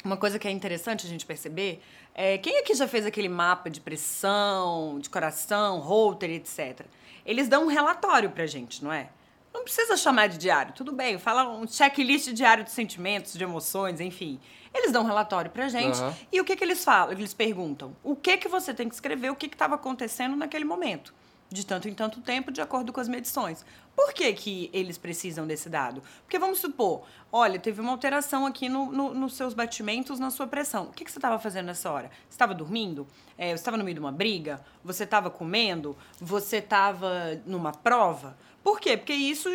[0.04, 1.82] uma coisa que é interessante a gente perceber
[2.14, 6.86] é quem aqui já fez aquele mapa de pressão, de coração, Holter, etc.
[7.26, 9.10] Eles dão um relatório pra gente, não é?
[9.54, 11.18] Não precisa chamar de diário, tudo bem.
[11.20, 14.40] Fala um checklist diário de sentimentos, de emoções, enfim.
[14.74, 16.00] Eles dão um relatório pra gente.
[16.00, 16.14] Uhum.
[16.32, 17.12] E o que, que eles falam?
[17.12, 21.14] Eles perguntam o que, que você tem que escrever, o que estava acontecendo naquele momento.
[21.50, 23.66] De tanto em tanto tempo, de acordo com as medições.
[23.94, 26.02] Por que, que eles precisam desse dado?
[26.24, 30.48] Porque vamos supor, olha, teve uma alteração aqui no, no, nos seus batimentos, na sua
[30.48, 30.86] pressão.
[30.86, 32.10] O que, que você estava fazendo nessa hora?
[32.30, 33.06] Você estava dormindo?
[33.38, 34.64] É, você estava no meio de uma briga?
[34.82, 35.98] Você estava comendo?
[36.22, 38.38] Você estava numa prova?
[38.64, 38.96] Por quê?
[38.96, 39.50] Porque isso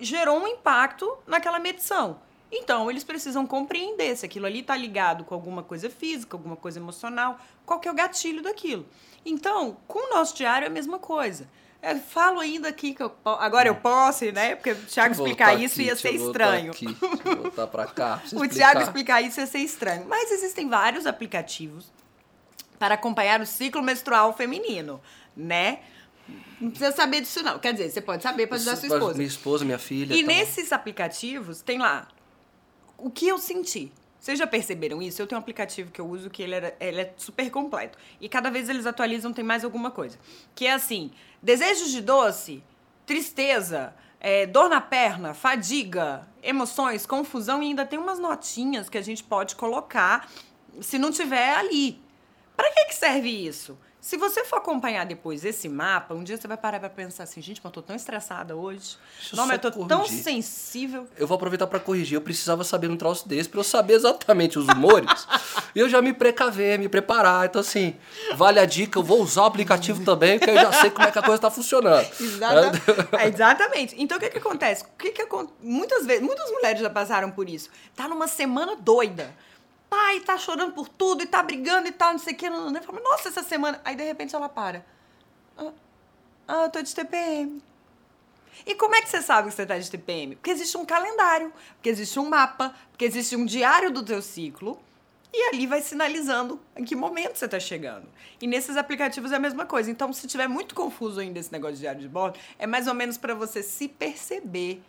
[0.00, 2.20] gerou um impacto naquela medição.
[2.52, 6.78] Então, eles precisam compreender se aquilo ali está ligado com alguma coisa física, alguma coisa
[6.78, 8.86] emocional, qual que é o gatilho daquilo.
[9.24, 11.48] Então, com o nosso diário é a mesma coisa.
[11.82, 14.54] Eu falo ainda aqui que eu, agora eu posso, né?
[14.54, 16.70] Porque o Thiago explicar isso aqui, ia ser estranho.
[16.70, 16.86] Aqui,
[17.24, 18.22] voltar para cá.
[18.32, 20.06] o Thiago explicar isso ia ser estranho.
[20.06, 21.90] Mas existem vários aplicativos
[22.78, 25.00] para acompanhar o ciclo menstrual feminino,
[25.36, 25.80] né?
[26.60, 27.58] Não precisa saber disso, não.
[27.58, 29.14] Quer dizer, você pode saber para ajudar sua esposa.
[29.14, 30.14] Minha esposa, minha filha.
[30.14, 30.76] E tá nesses bom.
[30.76, 32.06] aplicativos, tem lá
[33.02, 33.92] o que eu senti.
[34.18, 35.20] Vocês já perceberam isso?
[35.20, 37.98] Eu tenho um aplicativo que eu uso que ele, era, ele é super completo.
[38.20, 40.16] E cada vez eles atualizam, tem mais alguma coisa.
[40.54, 41.10] Que é assim:
[41.42, 42.62] desejos de doce,
[43.04, 49.02] tristeza, é, dor na perna, fadiga, emoções, confusão e ainda tem umas notinhas que a
[49.02, 50.30] gente pode colocar
[50.80, 52.00] se não tiver ali.
[52.56, 53.76] Para que, que serve isso?
[54.02, 57.40] Se você for acompanhar depois esse mapa, um dia você vai parar para pensar assim,
[57.40, 58.98] gente, mas eu tô tão estressada hoje.
[59.16, 59.88] Deixa não, mas eu tô corrigir.
[59.96, 61.06] tão sensível.
[61.16, 62.16] Eu vou aproveitar para corrigir.
[62.16, 65.24] Eu precisava saber um troço desse para eu saber exatamente os humores
[65.72, 67.46] e eu já me precaver, me preparar.
[67.46, 67.94] Então, assim,
[68.34, 68.98] vale a dica.
[68.98, 71.40] Eu vou usar o aplicativo também, porque eu já sei como é que a coisa
[71.40, 72.04] tá funcionando.
[72.20, 72.82] Exatamente.
[73.12, 73.94] É, exatamente.
[73.98, 74.84] Então, o que que acontece?
[74.84, 75.26] O que que
[75.60, 77.70] Muitas vezes, muitas mulheres já passaram por isso.
[77.94, 79.32] Tá numa semana doida
[79.92, 82.48] pai tá chorando por tudo e tá brigando e tal, não sei o que.
[82.48, 83.02] Não, não, não.
[83.02, 83.78] Nossa, essa semana.
[83.84, 84.86] Aí de repente ela para.
[85.58, 85.70] Ah,
[86.48, 87.62] ah, eu tô de TPM.
[88.64, 90.36] E como é que você sabe que você tá de TPM?
[90.36, 94.80] Porque existe um calendário, porque existe um mapa, porque existe um diário do teu ciclo.
[95.34, 98.06] E ali vai sinalizando em que momento você está chegando.
[98.40, 99.90] E nesses aplicativos é a mesma coisa.
[99.90, 102.94] Então, se tiver muito confuso ainda esse negócio de diário de bordo, é mais ou
[102.94, 104.82] menos para você se perceber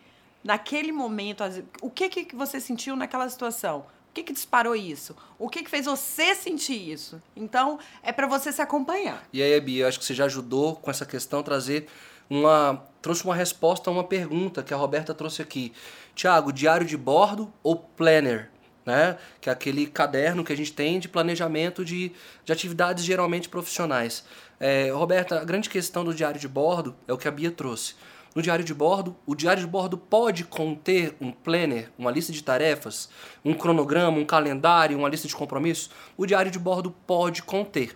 [0.44, 1.44] naquele momento,
[1.82, 3.86] o que, que você sentiu naquela situação.
[4.14, 5.16] O que, que disparou isso?
[5.40, 7.20] O que, que fez você sentir isso?
[7.36, 9.28] Então, é para você se acompanhar.
[9.34, 11.88] E aí, Bia, acho que você já ajudou com essa questão a trazer
[12.30, 12.86] uma.
[13.02, 15.74] trouxe uma resposta a uma pergunta que a Roberta trouxe aqui.
[16.14, 18.52] Tiago, diário de bordo ou planner?
[18.86, 19.18] Né?
[19.42, 22.12] Que é aquele caderno que a gente tem de planejamento de,
[22.46, 24.24] de atividades geralmente profissionais.
[24.60, 27.96] É, Roberta, a grande questão do diário de bordo é o que a Bia trouxe
[28.36, 32.44] no diário de bordo, o diário de bordo pode conter um planner, uma lista de
[32.44, 33.10] tarefas,
[33.44, 35.90] um cronograma, um calendário, uma lista de compromissos?
[36.18, 37.96] O diário de bordo pode conter.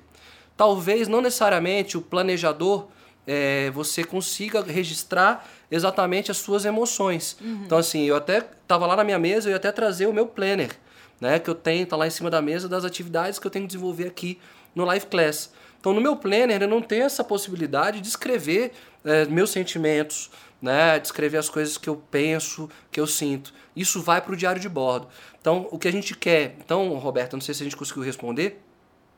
[0.56, 2.88] Talvez não necessariamente o planejador
[3.28, 7.38] é, você consiga registrar exatamente as suas emoções.
[7.42, 7.64] Uhum.
[7.66, 10.26] Então, assim, eu até estava lá na minha mesa, eu ia até trazer o meu
[10.26, 10.72] planner,
[11.20, 11.38] né?
[11.38, 13.74] Que eu tenho, tá lá em cima da mesa das atividades que eu tenho que
[13.74, 14.40] desenvolver aqui
[14.74, 15.52] no Live Class.
[15.80, 18.72] Então, no meu planner, eu não tenho essa possibilidade de escrever
[19.06, 20.30] é, meus sentimentos,
[20.62, 23.54] né, de escrever as coisas que eu penso, que eu sinto.
[23.76, 25.08] Isso vai para o diário de bordo.
[25.40, 28.62] Então, o que a gente quer, então, Roberto, não sei se a gente conseguiu responder,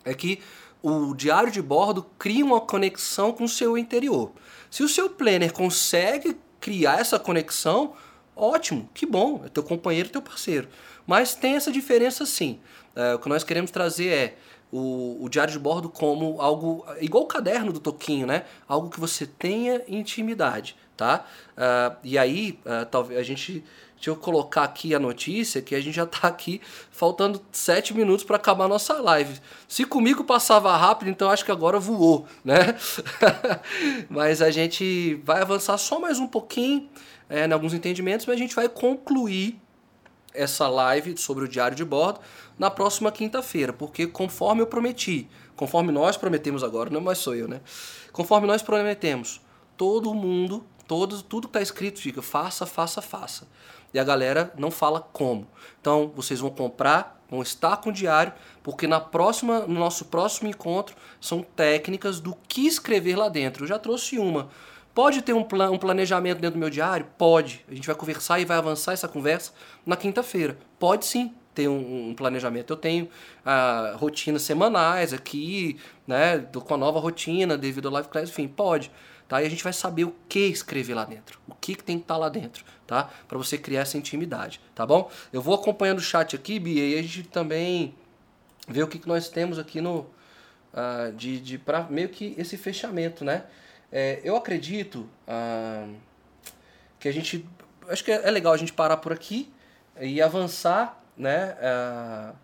[0.03, 0.39] é que
[0.82, 4.32] o diário de bordo cria uma conexão com o seu interior.
[4.70, 7.93] Se o seu planner consegue criar essa conexão,
[8.36, 10.68] ótimo, que bom, é teu companheiro, teu parceiro.
[11.05, 12.60] Mas tem essa diferença sim.
[12.95, 14.38] É, o que nós queremos trazer é
[14.72, 18.43] o, o, diário de bordo como algo igual o caderno do Toquinho, né?
[18.67, 21.26] Algo que você tenha intimidade, tá?
[21.57, 23.63] Uh, e aí, uh, talvez a gente
[23.99, 28.24] Deixa eu colocar aqui a notícia que a gente já está aqui faltando sete minutos
[28.24, 29.41] para acabar a nossa live.
[29.67, 32.78] Se comigo passava rápido, então acho que agora voou, né?
[34.09, 36.89] mas a gente vai avançar só mais um pouquinho
[37.30, 39.59] é, em alguns entendimentos, mas a gente vai concluir
[40.34, 42.19] essa live sobre o diário de bordo
[42.57, 47.47] na próxima quinta-feira, porque conforme eu prometi, conforme nós prometemos agora, não mais sou eu,
[47.47, 47.61] né?
[48.11, 49.41] Conforme nós prometemos,
[49.77, 53.47] todo mundo, todo, tudo que está escrito fica faça, faça, faça
[53.93, 55.47] e a galera não fala como.
[55.80, 60.49] Então vocês vão comprar, vão estar com o diário, porque na próxima, no nosso próximo
[60.49, 63.63] encontro são técnicas do que escrever lá dentro.
[63.63, 64.49] Eu já trouxe uma.
[64.94, 67.08] Pode ter um, plan, um planejamento dentro do meu diário?
[67.18, 67.64] Pode.
[67.70, 69.52] A gente vai conversar e vai avançar essa conversa
[69.86, 70.58] na quinta-feira.
[70.78, 72.74] Pode sim ter um, um, planejamento.
[72.74, 73.10] Eu tenho
[73.46, 76.40] ah, rotinas semanais aqui, né?
[76.40, 78.92] Com a nova rotina devido ao live class, enfim, pode
[79.30, 79.42] tá?
[79.42, 82.04] E a gente vai saber o que escrever lá dentro, o que, que tem que
[82.04, 83.10] estar tá lá dentro, tá?
[83.28, 85.10] Para você criar essa intimidade, tá bom?
[85.32, 87.96] Eu vou acompanhando o chat aqui, Bia, e a gente também
[88.68, 92.58] vê o que, que nós temos aqui no uh, de, de para meio que esse
[92.58, 93.44] fechamento, né?
[93.92, 95.96] É, eu acredito uh,
[97.00, 97.48] que a gente
[97.90, 99.52] acho que é legal a gente parar por aqui
[100.00, 101.56] e avançar, né?
[101.60, 102.36] Uh,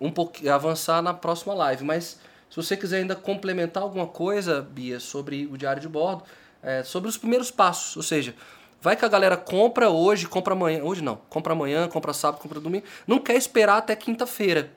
[0.00, 2.18] um pouquinho, avançar na próxima live, mas
[2.50, 6.24] se você quiser ainda complementar alguma coisa, Bia, sobre o diário de bordo,
[6.62, 8.34] é, sobre os primeiros passos, ou seja,
[8.80, 12.60] vai que a galera compra hoje, compra amanhã, hoje não, compra amanhã, compra sábado, compra
[12.60, 14.70] domingo, não quer esperar até quinta-feira,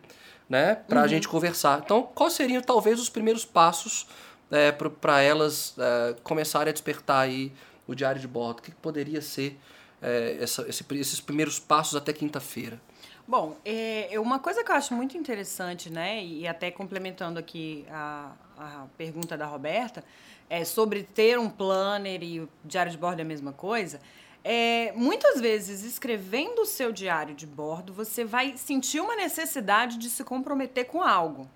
[0.50, 1.10] né, para a uhum.
[1.10, 1.82] gente conversar.
[1.84, 4.08] Então, quais seriam talvez os primeiros passos
[4.52, 7.52] é, para elas é, começarem a despertar aí
[7.88, 8.60] o diário de bordo?
[8.60, 9.58] O que, que poderia ser
[10.02, 12.80] é, essa, esse, esses primeiros passos até quinta-feira?
[13.28, 18.32] Bom, é, uma coisa que eu acho muito interessante, né, e até complementando aqui a,
[18.58, 20.02] a pergunta da Roberta,
[20.50, 24.00] é sobre ter um planner e o diário de bordo é a mesma coisa.
[24.44, 30.10] É, muitas vezes, escrevendo o seu diário de bordo, você vai sentir uma necessidade de
[30.10, 31.50] se comprometer com algo.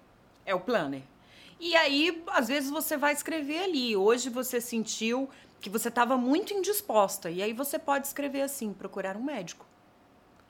[0.45, 1.03] É o planner.
[1.61, 3.95] E aí, às vezes, você vai escrever ali.
[3.95, 5.29] Hoje você sentiu
[5.61, 7.29] que você estava muito indisposta.
[7.29, 9.65] E aí você pode escrever assim: procurar um médico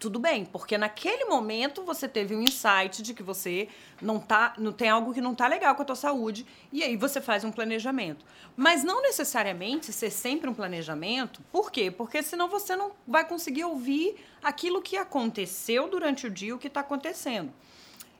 [0.01, 3.69] tudo bem, porque naquele momento você teve um insight de que você
[4.01, 6.43] não tá, não tem algo que não tá legal com a tua saúde
[6.73, 8.25] e aí você faz um planejamento.
[8.57, 11.39] Mas não necessariamente ser sempre um planejamento.
[11.51, 11.91] Por quê?
[11.91, 16.65] Porque senão você não vai conseguir ouvir aquilo que aconteceu durante o dia, o que
[16.65, 17.53] está acontecendo.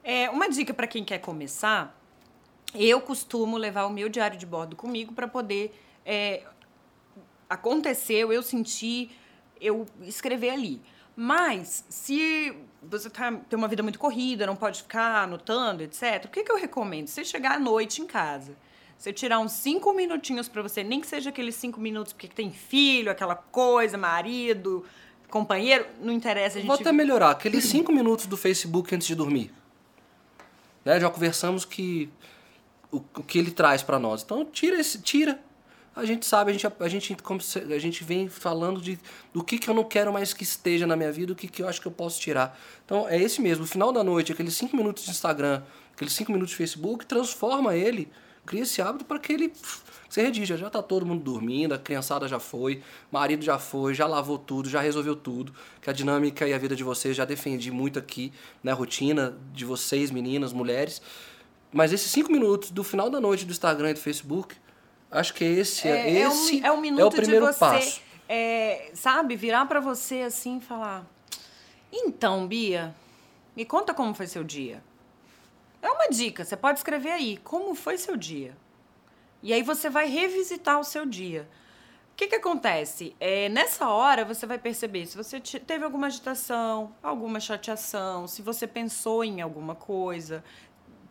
[0.04, 2.00] É, uma dica para quem quer começar,
[2.74, 6.42] eu costumo levar o meu diário de bordo comigo para poder é,
[7.48, 9.10] aconteceu, eu senti,
[9.60, 10.80] eu escrever ali.
[11.14, 16.28] Mas, se você tá, tem uma vida muito corrida, não pode ficar anotando, etc., o
[16.28, 17.08] que, que eu recomendo?
[17.08, 18.56] Você chegar à noite em casa,
[18.96, 22.50] você tirar uns cinco minutinhos para você, nem que seja aqueles cinco minutos porque tem
[22.50, 24.84] filho, aquela coisa, marido,
[25.28, 26.56] companheiro, não interessa.
[26.56, 26.68] A gente...
[26.68, 29.52] Vou até melhorar, aqueles cinco minutos do Facebook antes de dormir.
[30.84, 30.98] Né?
[30.98, 32.08] Já conversamos que
[32.92, 34.22] o, o que ele traz para nós.
[34.22, 35.40] Então, tira esse, tira
[35.94, 37.16] a gente sabe, a gente, a gente,
[37.74, 38.98] a gente vem falando de
[39.32, 41.62] do que, que eu não quero mais que esteja na minha vida, o que, que
[41.62, 42.58] eu acho que eu posso tirar.
[42.84, 45.62] Então é esse mesmo, o final da noite, aqueles 5 minutos de Instagram,
[45.94, 48.10] aqueles 5 minutos de Facebook, transforma ele,
[48.46, 49.52] cria esse hábito para que ele
[50.08, 50.56] se redija.
[50.56, 54.70] Já tá todo mundo dormindo, a criançada já foi, marido já foi, já lavou tudo,
[54.70, 58.32] já resolveu tudo, que a dinâmica e a vida de vocês já defendi muito aqui,
[58.64, 61.02] né, rotina de vocês, meninas, mulheres.
[61.72, 64.56] Mas esses 5 minutos do final da noite do Instagram e do Facebook
[65.12, 67.52] Acho que esse é, é, esse é, um, é, um minuto é o primeiro de
[67.52, 68.00] você, passo.
[68.26, 71.04] É, sabe, virar para você assim e falar:
[71.92, 72.94] Então, Bia,
[73.54, 74.82] me conta como foi seu dia.
[75.82, 78.56] É uma dica, você pode escrever aí: Como foi seu dia?
[79.42, 81.46] E aí você vai revisitar o seu dia.
[82.12, 83.14] O que, que acontece?
[83.20, 88.66] É, nessa hora você vai perceber se você teve alguma agitação, alguma chateação, se você
[88.66, 90.44] pensou em alguma coisa,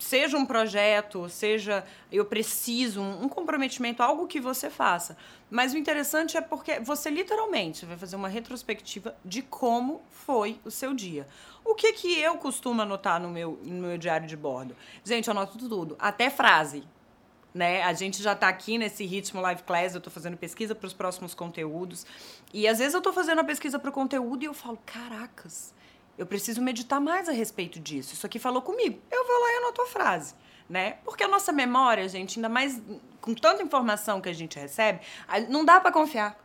[0.02, 5.16] seja um projeto, seja eu preciso, um, comprometimento, algo que você faça.
[5.49, 10.72] Mas o interessante é porque você literalmente vai fazer uma retrospectiva de como foi o
[10.72, 11.28] seu dia.
[11.64, 14.76] O que, que eu costumo anotar no meu, no meu diário de bordo?
[15.04, 16.84] Gente, eu anoto tudo, até frase.
[17.54, 17.84] né?
[17.84, 20.93] A gente já está aqui nesse ritmo live class, eu estou fazendo pesquisa para os
[20.93, 22.06] próximos conteúdos.
[22.54, 25.74] E às vezes eu estou fazendo a pesquisa para o conteúdo e eu falo, caracas,
[26.18, 28.14] eu preciso meditar mais a respeito disso.
[28.14, 29.01] Isso aqui falou comigo.
[29.09, 30.36] Eu vou lá e anoto a frase.
[30.70, 30.97] Né?
[31.03, 32.82] Porque a nossa memória, gente, ainda mais
[33.20, 35.01] com tanta informação que a gente recebe,
[35.49, 36.39] não dá para confiar.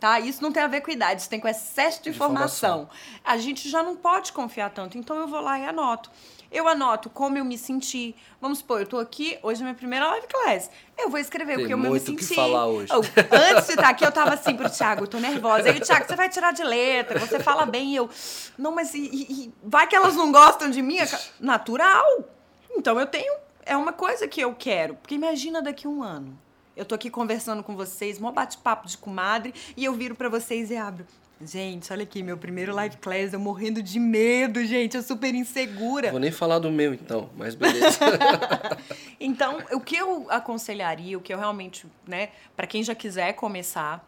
[0.00, 0.20] Tá?
[0.20, 2.82] Isso não tem a ver com idade, isso tem com excesso de, de informação.
[2.82, 3.20] informação.
[3.24, 6.10] A gente já não pode confiar tanto, então eu vou lá e anoto.
[6.56, 8.16] Eu anoto como eu me senti.
[8.40, 10.70] Vamos supor, eu tô aqui, hoje é minha primeira live class.
[10.96, 12.26] Eu vou escrever Tem o que eu me senti.
[12.26, 12.90] que falar hoje.
[12.90, 15.68] Eu, antes de estar aqui, eu tava assim pro Thiago, eu tô nervosa.
[15.68, 17.92] Aí, Thiago, você vai tirar de letra, você fala bem.
[17.92, 18.08] E eu,
[18.56, 20.96] não, mas e, e, vai que elas não gostam de mim?
[21.38, 22.24] Natural.
[22.74, 23.34] Então eu tenho,
[23.66, 24.94] é uma coisa que eu quero.
[24.94, 26.38] Porque imagina daqui a um ano.
[26.74, 30.70] Eu tô aqui conversando com vocês, mó bate-papo de comadre, e eu viro para vocês
[30.70, 31.06] e abro.
[31.40, 36.10] Gente, olha aqui, meu primeiro live class, eu morrendo de medo, gente, eu super insegura.
[36.10, 37.98] Vou nem falar do meu então, mas beleza.
[39.20, 44.02] então, o que eu aconselharia, o que eu realmente, né, para quem já quiser começar,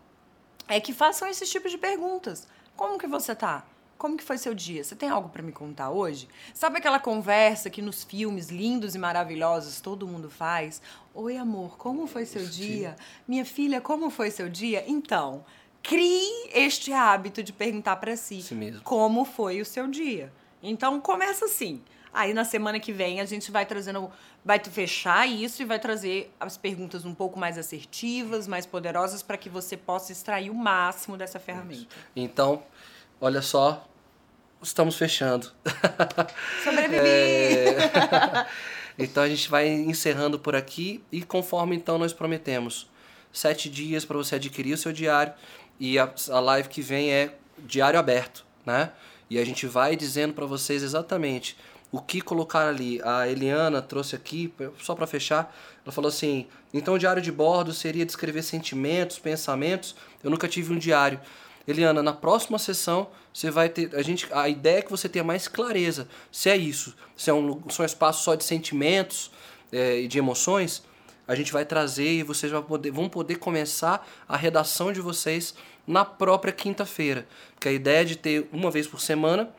[0.67, 2.49] é que façam esses tipos de perguntas.
[2.75, 3.67] Como que você tá?
[3.99, 4.83] Como que foi seu dia?
[4.83, 6.29] Você tem algo para me contar hoje?
[6.55, 10.81] Sabe aquela conversa que nos filmes lindos e maravilhosos todo mundo faz?
[11.13, 12.97] Oi, amor, como foi seu dia?
[13.27, 14.85] Minha filha, como foi seu dia?
[14.87, 15.45] Então,
[15.83, 18.45] crie este hábito de perguntar para si
[18.85, 20.33] como foi o seu dia.
[20.63, 21.83] Então começa assim.
[22.13, 24.11] Aí na semana que vem a gente vai trazendo,
[24.45, 29.37] vai fechar isso e vai trazer as perguntas um pouco mais assertivas, mais poderosas para
[29.37, 31.95] que você possa extrair o máximo dessa ferramenta.
[32.17, 32.63] Então,
[33.21, 33.87] olha só,
[34.63, 35.53] estamos fechando.
[36.65, 37.07] Sobrevivi.
[37.07, 38.47] É...
[38.99, 42.91] então a gente vai encerrando por aqui e conforme então nós prometemos,
[43.33, 45.35] sete dias para você adquirir o seu diário
[45.79, 48.93] e a, a live que vem é diário aberto, né?
[49.31, 51.57] E a gente vai dizendo para vocês exatamente
[51.93, 53.01] o que colocar ali.
[53.03, 55.55] A Eliana trouxe aqui, só para fechar,
[55.85, 59.95] ela falou assim: então o diário de bordo seria descrever sentimentos, pensamentos.
[60.23, 61.21] Eu nunca tive um diário.
[61.67, 63.95] Eliana, na próxima sessão você vai ter.
[63.95, 67.35] A, gente, a ideia é que você tenha mais clareza se é isso, se é
[67.35, 69.31] um, se é um espaço só de sentimentos
[69.71, 70.83] é, e de emoções
[71.29, 75.55] a gente vai trazer e vocês vão poder, vão poder começar a redação de vocês
[75.87, 77.29] na própria quinta-feira.
[77.55, 79.51] Porque a ideia de ter uma vez por semana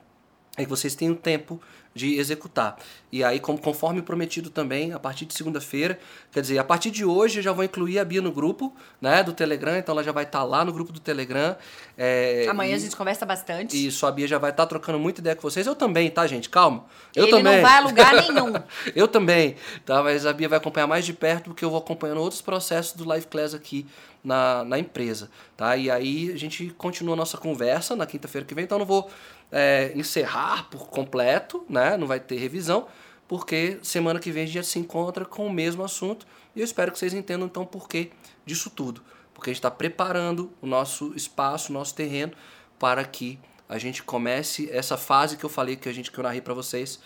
[0.58, 1.62] é que vocês tenham tempo
[2.00, 2.78] de executar.
[3.12, 6.00] E aí, conforme prometido também, a partir de segunda-feira,
[6.32, 9.24] quer dizer, a partir de hoje eu já vou incluir a Bia no grupo, né,
[9.24, 11.56] do Telegram, então ela já vai estar tá lá no grupo do Telegram.
[11.98, 13.88] É, Amanhã e, a gente conversa bastante.
[13.88, 15.66] Isso, a Bia já vai estar tá trocando muita ideia com vocês.
[15.68, 16.50] Eu também, tá, gente?
[16.50, 16.86] Calma.
[17.16, 17.56] Eu Ele também.
[17.56, 18.54] não vai a lugar nenhum.
[18.96, 20.02] eu também, tá?
[20.02, 23.06] Mas a Bia vai acompanhar mais de perto, porque eu vou acompanhando outros processos do
[23.06, 23.86] Live Class aqui
[24.24, 25.76] na, na empresa, tá?
[25.76, 29.10] E aí a gente continua a nossa conversa na quinta-feira que vem, então não vou
[29.52, 31.98] é, encerrar por completo, né?
[31.98, 32.88] Não vai ter revisão,
[33.28, 36.26] porque semana que vem a gente se encontra com o mesmo assunto
[36.56, 38.12] e eu espero que vocês entendam então o porquê
[38.46, 39.02] disso tudo.
[39.34, 42.34] Porque a gente está preparando o nosso espaço, o nosso terreno
[42.78, 46.24] para que a gente comece essa fase que eu falei que a gente que eu
[46.24, 47.00] narrei para vocês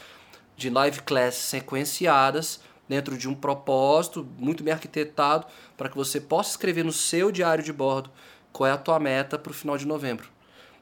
[0.55, 6.51] de live class sequenciadas dentro de um propósito muito bem arquitetado para que você possa
[6.51, 8.09] escrever no seu diário de bordo
[8.51, 10.29] qual é a tua meta para o final de novembro.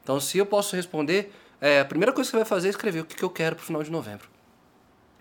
[0.02, 1.32] Então, se eu posso responder,
[1.62, 3.54] é, a primeira coisa que você vai fazer é escrever o que, que eu quero
[3.54, 4.28] para o final de novembro.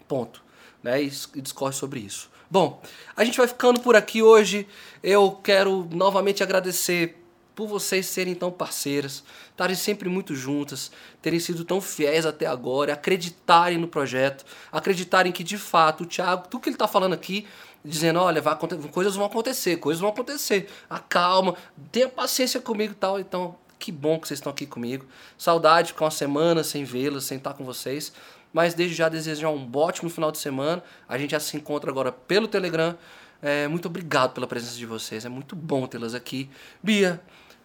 [0.07, 0.43] Ponto.
[0.81, 1.03] Né?
[1.03, 2.31] E, e discorre sobre isso.
[2.49, 2.81] Bom,
[3.15, 4.67] a gente vai ficando por aqui hoje.
[5.03, 7.21] Eu quero novamente agradecer
[7.55, 12.93] por vocês serem tão parceiras, estarem sempre muito juntas, terem sido tão fiéis até agora,
[12.93, 17.45] acreditarem no projeto, acreditarem que de fato o Thiago, tudo que ele está falando aqui,
[17.85, 18.57] dizendo, olha, vai,
[18.91, 21.55] coisas vão acontecer, coisas vão acontecer, acalma,
[21.91, 23.19] tenha paciência comigo e tal.
[23.19, 25.05] Então, que bom que vocês estão aqui comigo.
[25.38, 28.13] Saudade de ficar uma semana sem vê-las, sem estar com vocês.
[28.53, 30.84] Mas desde já desejar um ótimo final de semana.
[31.09, 32.95] A gente já se encontra agora pelo Telegram.
[33.41, 35.25] É, muito obrigado pela presença de vocês.
[35.25, 36.49] É muito bom tê-las aqui.
[36.84, 37.19] Bia,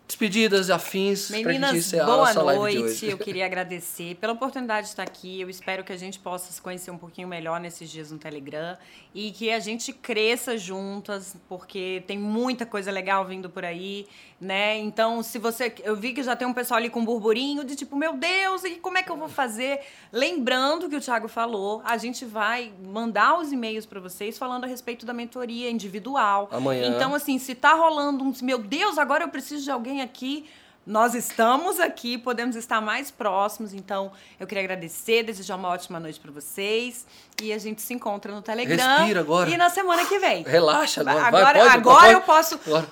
[0.07, 1.31] despedidas, afins.
[1.31, 3.07] Meninas, boa noite.
[3.07, 5.41] Eu queria agradecer pela oportunidade de estar aqui.
[5.41, 8.77] Eu espero que a gente possa se conhecer um pouquinho melhor nesses dias no Telegram
[9.15, 14.07] e que a gente cresça juntas, porque tem muita coisa legal vindo por aí,
[14.41, 14.79] né?
[14.79, 15.75] Então, se você.
[15.83, 18.77] Eu vi que já tem um pessoal ali com burburinho de tipo, meu Deus, e
[18.77, 19.81] como é que eu vou fazer?
[20.13, 24.67] Lembrando que o Thiago falou, a gente vai mandar os e-mails para vocês falando a
[24.67, 26.49] respeito da mentoria individual.
[26.53, 26.95] Amanhã.
[26.95, 30.49] Então, assim, se tá rolando uns, meu Deus, agora eu preciso de alguém aqui.
[30.87, 36.21] Nós estamos aqui, podemos estar mais próximos, então eu queria agradecer, desejar uma ótima noite
[36.21, 37.05] para vocês
[37.43, 38.99] e a gente se encontra no Telegram.
[38.99, 39.51] Respira agora.
[39.51, 40.45] E na semana que vem.
[40.45, 41.27] Relaxa agora.
[41.27, 42.55] Agora, vai, pode, agora pode, eu posso.
[42.65, 42.87] Agora.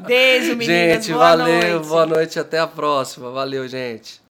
[0.00, 1.04] Beijo, meninas.
[1.04, 1.88] Gente, boa valeu, noite.
[1.88, 3.30] boa noite, até a próxima.
[3.30, 4.22] Valeu, gente.